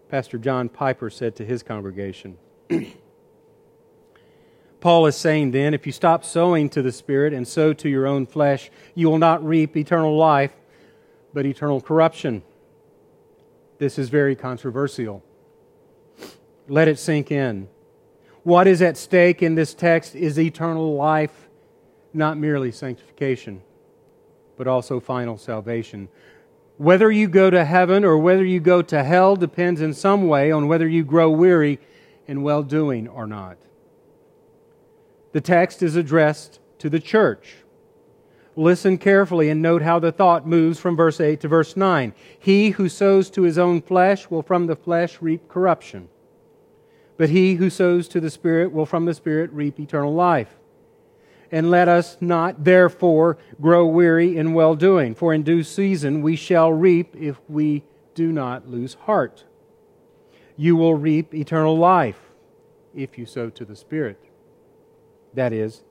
Pastor 0.09 0.37
John 0.37 0.67
Piper 0.67 1.09
said 1.09 1.33
to 1.37 1.45
his 1.45 1.63
congregation. 1.63 2.37
Paul 4.81 5.05
is 5.05 5.15
saying 5.15 5.51
then, 5.51 5.73
if 5.73 5.85
you 5.85 5.93
stop 5.93 6.25
sowing 6.25 6.67
to 6.71 6.81
the 6.81 6.91
Spirit 6.91 7.31
and 7.31 7.47
sow 7.47 7.71
to 7.71 7.87
your 7.87 8.05
own 8.05 8.25
flesh, 8.25 8.69
you 8.95 9.09
will 9.09 9.17
not 9.17 9.47
reap 9.47 9.77
eternal 9.77 10.17
life, 10.17 10.51
but 11.33 11.45
eternal 11.45 11.79
corruption. 11.79 12.43
This 13.79 13.97
is 13.97 14.09
very 14.09 14.35
controversial. 14.35 15.23
Let 16.67 16.89
it 16.89 16.99
sink 16.99 17.31
in. 17.31 17.69
What 18.43 18.67
is 18.67 18.81
at 18.81 18.97
stake 18.97 19.41
in 19.41 19.55
this 19.55 19.73
text 19.73 20.15
is 20.15 20.37
eternal 20.37 20.95
life, 20.95 21.49
not 22.13 22.37
merely 22.37 22.73
sanctification, 22.73 23.61
but 24.57 24.67
also 24.67 24.99
final 24.99 25.37
salvation. 25.37 26.09
Whether 26.77 27.09
you 27.09 27.29
go 27.29 27.49
to 27.49 27.63
heaven 27.63 28.03
or 28.03 28.17
whether 28.17 28.43
you 28.43 28.59
go 28.59 28.81
to 28.81 29.03
hell 29.03 29.37
depends 29.37 29.79
in 29.79 29.93
some 29.93 30.27
way 30.27 30.51
on 30.51 30.67
whether 30.67 30.87
you 30.87 31.05
grow 31.05 31.29
weary 31.29 31.79
in 32.27 32.43
well 32.43 32.63
doing 32.63 33.07
or 33.07 33.27
not. 33.27 33.57
The 35.31 35.41
text 35.41 35.81
is 35.81 35.95
addressed 35.95 36.59
to 36.79 36.89
the 36.89 36.99
church. 36.99 37.55
Listen 38.59 38.97
carefully 38.97 39.49
and 39.49 39.61
note 39.61 39.81
how 39.81 39.99
the 39.99 40.11
thought 40.11 40.45
moves 40.45 40.77
from 40.77 40.97
verse 40.97 41.21
8 41.21 41.39
to 41.39 41.47
verse 41.47 41.77
9. 41.77 42.13
He 42.37 42.71
who 42.71 42.89
sows 42.89 43.29
to 43.29 43.43
his 43.43 43.57
own 43.57 43.81
flesh 43.81 44.29
will 44.29 44.41
from 44.41 44.67
the 44.67 44.75
flesh 44.75 45.21
reap 45.21 45.47
corruption, 45.47 46.09
but 47.15 47.29
he 47.29 47.55
who 47.55 47.69
sows 47.69 48.09
to 48.09 48.19
the 48.19 48.29
Spirit 48.29 48.73
will 48.73 48.85
from 48.85 49.05
the 49.05 49.13
Spirit 49.13 49.49
reap 49.53 49.79
eternal 49.79 50.13
life. 50.13 50.57
And 51.49 51.71
let 51.71 51.87
us 51.87 52.17
not 52.19 52.65
therefore 52.65 53.37
grow 53.61 53.85
weary 53.85 54.35
in 54.35 54.53
well 54.53 54.75
doing, 54.75 55.15
for 55.15 55.33
in 55.33 55.43
due 55.43 55.63
season 55.63 56.21
we 56.21 56.35
shall 56.35 56.73
reap 56.73 57.15
if 57.15 57.39
we 57.47 57.85
do 58.13 58.29
not 58.29 58.67
lose 58.67 58.95
heart. 58.95 59.45
You 60.57 60.75
will 60.75 60.95
reap 60.95 61.33
eternal 61.33 61.77
life 61.77 62.19
if 62.93 63.17
you 63.17 63.25
sow 63.25 63.49
to 63.51 63.63
the 63.63 63.77
Spirit. 63.77 64.19
That 65.33 65.53
is, 65.53 65.85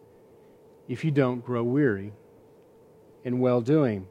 if 0.87 1.03
you 1.03 1.11
don't 1.11 1.43
grow 1.43 1.63
weary 1.63 2.13
in 3.29 3.39
well 3.39 3.61
doing. 3.61 4.09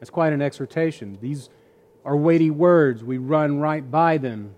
That's 0.00 0.10
quite 0.10 0.32
an 0.32 0.42
exhortation. 0.42 1.18
These 1.20 1.50
are 2.04 2.16
weighty 2.16 2.50
words. 2.50 3.04
We 3.04 3.18
run 3.18 3.60
right 3.60 3.88
by 3.88 4.16
them 4.18 4.54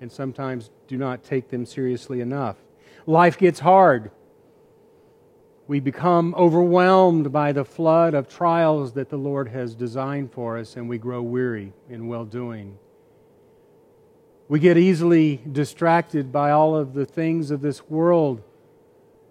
and 0.00 0.10
sometimes 0.10 0.70
do 0.88 0.96
not 0.96 1.22
take 1.22 1.50
them 1.50 1.66
seriously 1.66 2.20
enough. 2.20 2.56
Life 3.06 3.38
gets 3.38 3.60
hard. 3.60 4.10
We 5.68 5.80
become 5.80 6.34
overwhelmed 6.36 7.30
by 7.30 7.52
the 7.52 7.64
flood 7.64 8.14
of 8.14 8.28
trials 8.28 8.94
that 8.94 9.10
the 9.10 9.16
Lord 9.16 9.48
has 9.48 9.74
designed 9.74 10.32
for 10.32 10.58
us, 10.58 10.76
and 10.76 10.88
we 10.88 10.98
grow 10.98 11.22
weary 11.22 11.72
in 11.88 12.08
well 12.08 12.24
doing. 12.24 12.78
We 14.48 14.58
get 14.60 14.76
easily 14.76 15.40
distracted 15.50 16.32
by 16.32 16.50
all 16.50 16.74
of 16.74 16.94
the 16.94 17.06
things 17.06 17.50
of 17.50 17.60
this 17.60 17.88
world, 17.88 18.42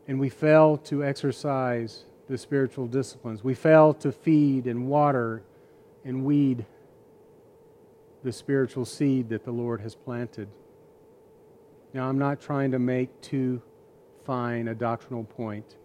and 0.07 0.19
we 0.19 0.29
fail 0.29 0.77
to 0.77 1.03
exercise 1.03 2.05
the 2.27 2.37
spiritual 2.37 2.87
disciplines. 2.87 3.43
We 3.43 3.53
fail 3.53 3.93
to 3.95 4.11
feed 4.11 4.65
and 4.65 4.87
water 4.87 5.43
and 6.03 6.25
weed 6.25 6.65
the 8.23 8.31
spiritual 8.31 8.85
seed 8.85 9.29
that 9.29 9.43
the 9.43 9.51
Lord 9.51 9.81
has 9.81 9.95
planted. 9.95 10.47
Now, 11.93 12.07
I'm 12.07 12.17
not 12.17 12.39
trying 12.39 12.71
to 12.71 12.79
make 12.79 13.21
too 13.21 13.61
fine 14.25 14.67
a 14.67 14.75
doctrinal 14.75 15.23
point 15.23 15.75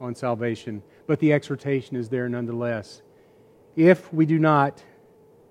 on 0.00 0.14
salvation, 0.14 0.82
but 1.06 1.18
the 1.20 1.32
exhortation 1.32 1.96
is 1.96 2.08
there 2.08 2.28
nonetheless. 2.28 3.02
If 3.74 4.12
we 4.12 4.26
do 4.26 4.38
not 4.38 4.82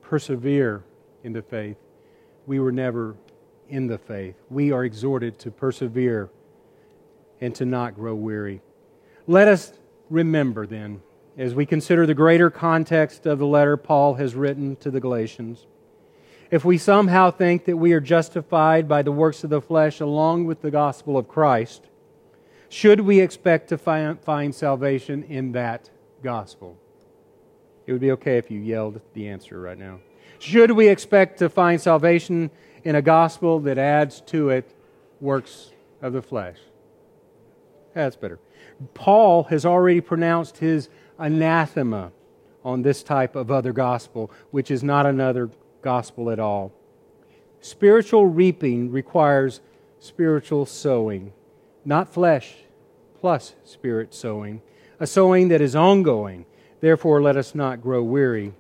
persevere 0.02 0.84
in 1.24 1.34
the 1.34 1.42
faith, 1.42 1.78
we 2.46 2.60
were 2.60 2.72
never 2.72 3.16
in 3.68 3.88
the 3.88 3.98
faith. 3.98 4.36
We 4.50 4.72
are 4.72 4.86
exhorted 4.86 5.40
to 5.40 5.52
persevere 5.52 6.30
and 7.42 7.54
to 7.56 7.66
not 7.66 7.96
grow 7.96 8.16
weary. 8.16 8.62
Let 9.28 9.48
us 9.48 9.74
remember 10.10 10.66
then, 10.68 11.02
as 11.38 11.54
we 11.54 11.66
consider 11.66 12.06
the 12.06 12.14
greater 12.14 12.50
context 12.50 13.26
of 13.26 13.40
the 13.40 13.48
letter 13.48 13.78
Paul 13.78 14.16
has 14.16 14.36
written 14.36 14.76
to 14.78 14.92
the 14.92 15.00
Galatians, 15.00 15.66
if 16.52 16.64
we 16.64 16.78
somehow 16.78 17.32
think 17.32 17.66
that 17.66 17.78
we 17.78 17.94
are 17.94 18.00
justified 18.00 18.88
by 18.88 19.02
the 19.02 19.12
works 19.12 19.44
of 19.44 19.50
the 19.50 19.62
flesh 19.62 20.00
along 20.00 20.46
with 20.46 20.62
the 20.62 20.72
gospel 20.72 21.18
of 21.18 21.28
Christ, 21.28 21.88
should 22.70 23.02
we 23.02 23.20
expect 23.20 23.70
to 23.70 23.78
find 23.78 24.54
salvation 24.54 25.24
in 25.24 25.54
that 25.54 25.90
gospel? 26.24 26.78
It 27.86 27.92
would 27.92 28.02
be 28.02 28.12
okay 28.12 28.38
if 28.38 28.50
you 28.50 28.60
yelled 28.60 29.02
the 29.14 29.28
answer 29.28 29.60
right 29.60 29.78
now. 29.78 30.00
Should 30.40 30.72
we 30.72 30.88
expect 30.88 31.40
to 31.40 31.50
find 31.50 31.80
salvation 31.80 32.52
in 32.84 32.96
a 32.96 33.02
gospel 33.02 33.60
that 33.62 33.78
adds 33.78 34.22
to 34.28 34.50
it 34.50 34.74
works 35.20 35.72
of 36.02 36.14
the 36.14 36.22
flesh? 36.22 36.58
That's 37.96 38.18
better. 38.18 38.40
Paul 38.94 39.44
has 39.46 39.66
already 39.66 40.02
pronounced 40.02 40.58
his 40.58 40.90
anathema 41.18 42.12
on 42.64 42.82
this 42.82 43.02
type 43.02 43.36
of 43.36 43.50
other 43.50 43.72
gospel, 43.72 44.30
which 44.52 44.70
is 44.70 44.84
not 44.84 45.06
another 45.06 45.50
gospel 45.82 46.30
at 46.30 46.40
all. 46.40 46.74
Spiritual 47.62 48.28
reaping 48.28 48.92
requires 48.92 49.62
spiritual 50.00 50.66
sowing, 50.66 51.32
not 51.86 52.14
flesh 52.14 52.56
plus 53.22 53.56
spirit 53.64 54.14
sowing, 54.14 54.62
a 55.00 55.08
sowing 55.08 55.48
that 55.48 55.62
is 55.62 55.76
ongoing. 55.76 56.46
Therefore, 56.82 57.22
let 57.22 57.38
us 57.38 57.56
not 57.56 57.82
grow 57.82 58.04
weary 58.04 58.54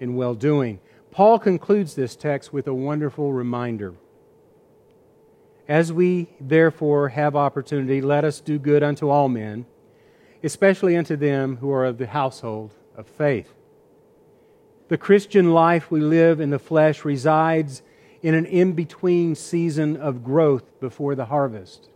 in 0.00 0.16
well 0.16 0.34
doing. 0.34 0.80
Paul 1.10 1.38
concludes 1.38 1.94
this 1.94 2.16
text 2.16 2.52
with 2.52 2.66
a 2.66 2.74
wonderful 2.74 3.32
reminder. 3.32 3.94
As 5.68 5.92
we 5.92 6.28
therefore 6.40 7.08
have 7.10 7.34
opportunity, 7.34 8.00
let 8.00 8.24
us 8.24 8.40
do 8.40 8.58
good 8.58 8.82
unto 8.82 9.08
all 9.08 9.28
men, 9.28 9.64
especially 10.42 10.96
unto 10.96 11.16
them 11.16 11.56
who 11.56 11.70
are 11.70 11.86
of 11.86 11.98
the 11.98 12.06
household 12.06 12.74
of 12.96 13.06
faith. 13.06 13.52
The 14.88 14.98
Christian 14.98 15.52
life 15.52 15.90
we 15.90 16.00
live 16.00 16.40
in 16.40 16.50
the 16.50 16.58
flesh 16.58 17.04
resides 17.04 17.82
in 18.22 18.34
an 18.34 18.44
in 18.44 18.72
between 18.72 19.34
season 19.34 19.96
of 19.96 20.22
growth 20.22 20.78
before 20.80 21.14
the 21.14 21.26
harvest. 21.26 21.88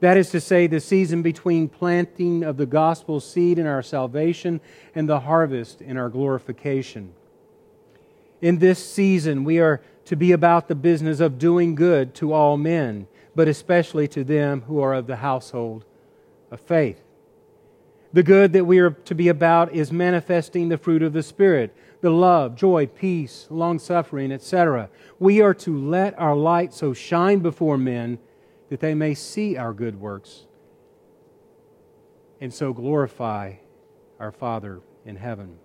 That 0.00 0.16
is 0.16 0.30
to 0.30 0.40
say, 0.40 0.66
the 0.66 0.80
season 0.80 1.22
between 1.22 1.68
planting 1.68 2.44
of 2.44 2.58
the 2.58 2.66
gospel 2.66 3.18
seed 3.18 3.58
in 3.58 3.66
our 3.66 3.82
salvation 3.82 4.60
and 4.94 5.08
the 5.08 5.20
harvest 5.20 5.80
in 5.80 5.96
our 5.96 6.08
glorification. 6.08 7.14
In 8.40 8.58
this 8.58 8.84
season, 8.84 9.42
we 9.42 9.58
are 9.58 9.82
to 10.06 10.16
be 10.16 10.32
about 10.32 10.68
the 10.68 10.74
business 10.74 11.20
of 11.20 11.38
doing 11.38 11.74
good 11.74 12.14
to 12.14 12.32
all 12.32 12.56
men, 12.56 13.06
but 13.34 13.48
especially 13.48 14.08
to 14.08 14.24
them 14.24 14.62
who 14.62 14.80
are 14.80 14.94
of 14.94 15.06
the 15.06 15.16
household 15.16 15.84
of 16.50 16.60
faith. 16.60 17.02
The 18.12 18.22
good 18.22 18.52
that 18.54 18.64
we 18.64 18.78
are 18.78 18.90
to 18.90 19.14
be 19.14 19.28
about 19.28 19.74
is 19.74 19.92
manifesting 19.92 20.68
the 20.68 20.78
fruit 20.78 21.02
of 21.02 21.12
the 21.12 21.22
Spirit 21.22 21.76
the 22.02 22.10
love, 22.10 22.54
joy, 22.54 22.86
peace, 22.86 23.46
long 23.50 23.78
suffering, 23.78 24.30
etc. 24.30 24.88
We 25.18 25.40
are 25.40 25.54
to 25.54 25.76
let 25.76 26.16
our 26.18 26.36
light 26.36 26.72
so 26.72 26.92
shine 26.92 27.40
before 27.40 27.78
men 27.78 28.18
that 28.68 28.80
they 28.80 28.94
may 28.94 29.14
see 29.14 29.56
our 29.56 29.72
good 29.72 29.98
works 29.98 30.46
and 32.40 32.52
so 32.52 32.72
glorify 32.72 33.54
our 34.20 34.30
Father 34.30 34.80
in 35.04 35.16
heaven. 35.16 35.58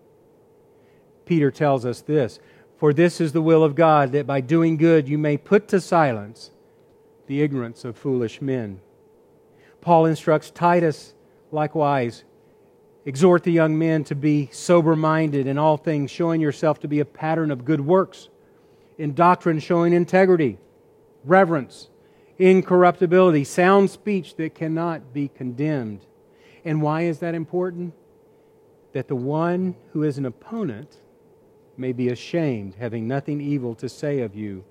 Peter 1.25 1.51
tells 1.51 1.85
us 1.85 2.01
this 2.01 2.39
For 2.81 2.93
this 2.93 3.21
is 3.21 3.31
the 3.31 3.43
will 3.43 3.63
of 3.63 3.75
God, 3.75 4.11
that 4.13 4.25
by 4.25 4.41
doing 4.41 4.75
good 4.75 5.07
you 5.07 5.19
may 5.19 5.37
put 5.37 5.67
to 5.67 5.79
silence 5.79 6.49
the 7.27 7.43
ignorance 7.43 7.85
of 7.85 7.95
foolish 7.95 8.41
men. 8.41 8.81
Paul 9.81 10.07
instructs 10.07 10.49
Titus 10.49 11.13
likewise 11.51 12.23
exhort 13.05 13.43
the 13.43 13.51
young 13.51 13.77
men 13.77 14.03
to 14.05 14.15
be 14.15 14.49
sober 14.51 14.95
minded 14.95 15.45
in 15.45 15.59
all 15.59 15.77
things, 15.77 16.09
showing 16.09 16.41
yourself 16.41 16.79
to 16.79 16.87
be 16.87 16.99
a 16.99 17.05
pattern 17.05 17.51
of 17.51 17.65
good 17.65 17.81
works, 17.81 18.29
in 18.97 19.13
doctrine, 19.13 19.59
showing 19.59 19.93
integrity, 19.93 20.57
reverence 21.23 21.87
incorruptibility, 22.39 23.43
sound 23.43 23.91
speech 23.91 24.37
that 24.37 24.55
cannot 24.55 25.13
be 25.13 25.27
condemned. 25.27 26.03
And 26.65 26.81
why 26.81 27.03
is 27.03 27.19
that 27.19 27.35
important? 27.35 27.93
That 28.93 29.07
the 29.07 29.15
one 29.15 29.75
who 29.93 30.01
is 30.01 30.17
an 30.17 30.25
opponent 30.25 30.97
may 31.77 31.93
be 31.93 32.09
ashamed, 32.09 32.75
having 32.79 33.07
nothing 33.07 33.41
evil 33.41 33.75
to 33.75 33.89
say 33.89 34.19
of 34.19 34.35
you. 34.35 34.63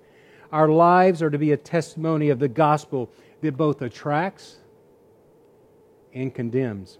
Our 0.53 0.69
lives 0.69 1.23
are 1.23 1.31
to 1.31 1.39
be 1.39 1.53
a 1.53 1.57
testimony 1.57 2.29
of 2.29 2.39
the 2.39 2.49
gospel 2.49 3.11
that 3.41 3.57
both 3.57 3.83
attracts 3.83 4.57
and 6.13 6.35
condemns. 6.35 6.99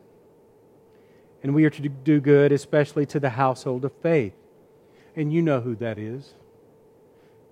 And 1.43 1.55
we 1.55 1.65
are 1.65 1.71
to 1.71 1.89
do 1.89 2.21
good, 2.21 2.53
especially 2.53 3.07
to 3.07 3.21
the 3.21 3.31
household 3.31 3.85
of 3.85 3.93
faith. 4.03 4.35
And 5.17 5.33
you 5.33 5.43
know 5.43 5.61
who 5.61 5.75
that 5.77 5.99
is. 5.99 6.35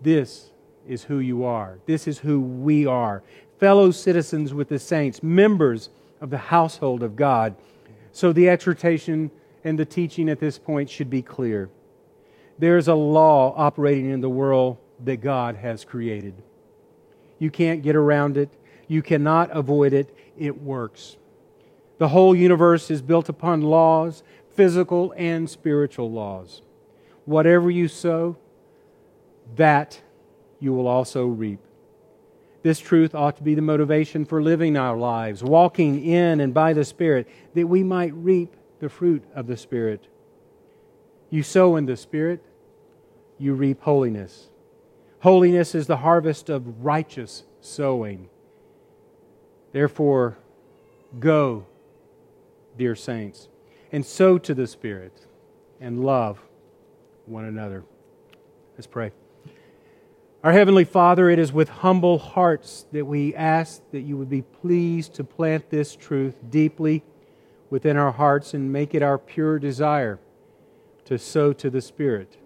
This 0.00 0.50
is 0.86 1.04
who 1.04 1.18
you 1.18 1.44
are. 1.44 1.78
This 1.86 2.06
is 2.06 2.18
who 2.18 2.40
we 2.40 2.86
are. 2.86 3.22
Fellow 3.58 3.90
citizens 3.90 4.52
with 4.52 4.68
the 4.68 4.78
saints, 4.78 5.22
members 5.22 5.90
of 6.20 6.30
the 6.30 6.38
household 6.38 7.02
of 7.02 7.16
God. 7.16 7.56
So 8.12 8.32
the 8.32 8.48
exhortation 8.48 9.30
and 9.64 9.78
the 9.78 9.84
teaching 9.84 10.28
at 10.28 10.40
this 10.40 10.58
point 10.58 10.88
should 10.88 11.10
be 11.10 11.22
clear. 11.22 11.68
There 12.58 12.78
is 12.78 12.88
a 12.88 12.94
law 12.94 13.54
operating 13.56 14.10
in 14.10 14.20
the 14.20 14.30
world 14.30 14.78
that 15.04 15.16
God 15.16 15.56
has 15.56 15.84
created. 15.84 16.34
You 17.38 17.50
can't 17.50 17.82
get 17.82 17.96
around 17.96 18.36
it, 18.36 18.48
you 18.88 19.02
cannot 19.02 19.50
avoid 19.50 19.92
it. 19.92 20.14
It 20.38 20.62
works. 20.62 21.16
The 21.98 22.08
whole 22.08 22.36
universe 22.36 22.90
is 22.90 23.02
built 23.02 23.28
upon 23.28 23.62
laws, 23.62 24.22
physical 24.54 25.14
and 25.16 25.48
spiritual 25.48 26.10
laws. 26.10 26.62
Whatever 27.24 27.70
you 27.70 27.88
sow, 27.88 28.36
that 29.54 30.00
you 30.58 30.72
will 30.72 30.88
also 30.88 31.26
reap. 31.26 31.60
This 32.62 32.80
truth 32.80 33.14
ought 33.14 33.36
to 33.36 33.44
be 33.44 33.54
the 33.54 33.62
motivation 33.62 34.24
for 34.24 34.42
living 34.42 34.76
our 34.76 34.96
lives, 34.96 35.44
walking 35.44 36.04
in 36.04 36.40
and 36.40 36.52
by 36.52 36.72
the 36.72 36.84
Spirit, 36.84 37.28
that 37.54 37.68
we 37.68 37.84
might 37.84 38.12
reap 38.14 38.56
the 38.80 38.88
fruit 38.88 39.22
of 39.34 39.46
the 39.46 39.56
Spirit. 39.56 40.08
You 41.30 41.42
sow 41.42 41.76
in 41.76 41.86
the 41.86 41.96
Spirit, 41.96 42.42
you 43.38 43.54
reap 43.54 43.82
holiness. 43.82 44.48
Holiness 45.20 45.74
is 45.74 45.86
the 45.86 45.98
harvest 45.98 46.48
of 46.50 46.84
righteous 46.84 47.44
sowing. 47.60 48.28
Therefore, 49.72 50.36
go, 51.18 51.66
dear 52.76 52.94
saints, 52.94 53.48
and 53.92 54.04
sow 54.04 54.38
to 54.38 54.54
the 54.54 54.66
Spirit 54.66 55.26
and 55.80 56.04
love 56.04 56.40
one 57.26 57.44
another. 57.44 57.84
Let's 58.76 58.86
pray. 58.86 59.12
Our 60.46 60.52
Heavenly 60.52 60.84
Father, 60.84 61.28
it 61.28 61.40
is 61.40 61.52
with 61.52 61.68
humble 61.68 62.20
hearts 62.20 62.86
that 62.92 63.04
we 63.04 63.34
ask 63.34 63.82
that 63.90 64.02
you 64.02 64.16
would 64.16 64.30
be 64.30 64.42
pleased 64.42 65.14
to 65.14 65.24
plant 65.24 65.70
this 65.70 65.96
truth 65.96 66.36
deeply 66.48 67.02
within 67.68 67.96
our 67.96 68.12
hearts 68.12 68.54
and 68.54 68.72
make 68.72 68.94
it 68.94 69.02
our 69.02 69.18
pure 69.18 69.58
desire 69.58 70.20
to 71.06 71.18
sow 71.18 71.52
to 71.54 71.68
the 71.68 71.80
Spirit 71.80 72.36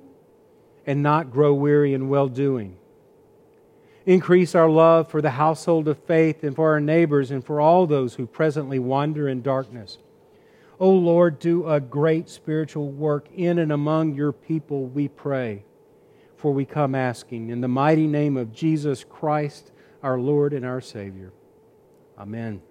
and 0.86 1.02
not 1.02 1.30
grow 1.30 1.52
weary 1.52 1.92
in 1.92 2.08
well 2.08 2.28
doing. 2.28 2.78
Increase 4.06 4.54
our 4.54 4.70
love 4.70 5.10
for 5.10 5.20
the 5.20 5.32
household 5.32 5.86
of 5.86 6.02
faith 6.04 6.42
and 6.42 6.56
for 6.56 6.70
our 6.70 6.80
neighbors 6.80 7.30
and 7.30 7.44
for 7.44 7.60
all 7.60 7.86
those 7.86 8.14
who 8.14 8.26
presently 8.26 8.78
wander 8.78 9.28
in 9.28 9.42
darkness. 9.42 9.98
O 10.80 10.86
oh 10.86 10.94
Lord, 10.94 11.38
do 11.38 11.68
a 11.68 11.80
great 11.80 12.30
spiritual 12.30 12.90
work 12.90 13.28
in 13.34 13.58
and 13.58 13.70
among 13.70 14.14
your 14.14 14.32
people, 14.32 14.86
we 14.86 15.06
pray 15.06 15.64
for 16.40 16.52
we 16.52 16.64
come 16.64 16.94
asking. 16.94 17.50
In 17.50 17.60
the 17.60 17.68
mighty 17.68 18.06
name 18.06 18.36
of 18.36 18.52
Jesus 18.52 19.04
Christ, 19.04 19.72
our 20.02 20.18
Lord 20.18 20.54
and 20.54 20.64
our 20.64 20.80
Savior. 20.80 21.32
Amen. 22.18 22.62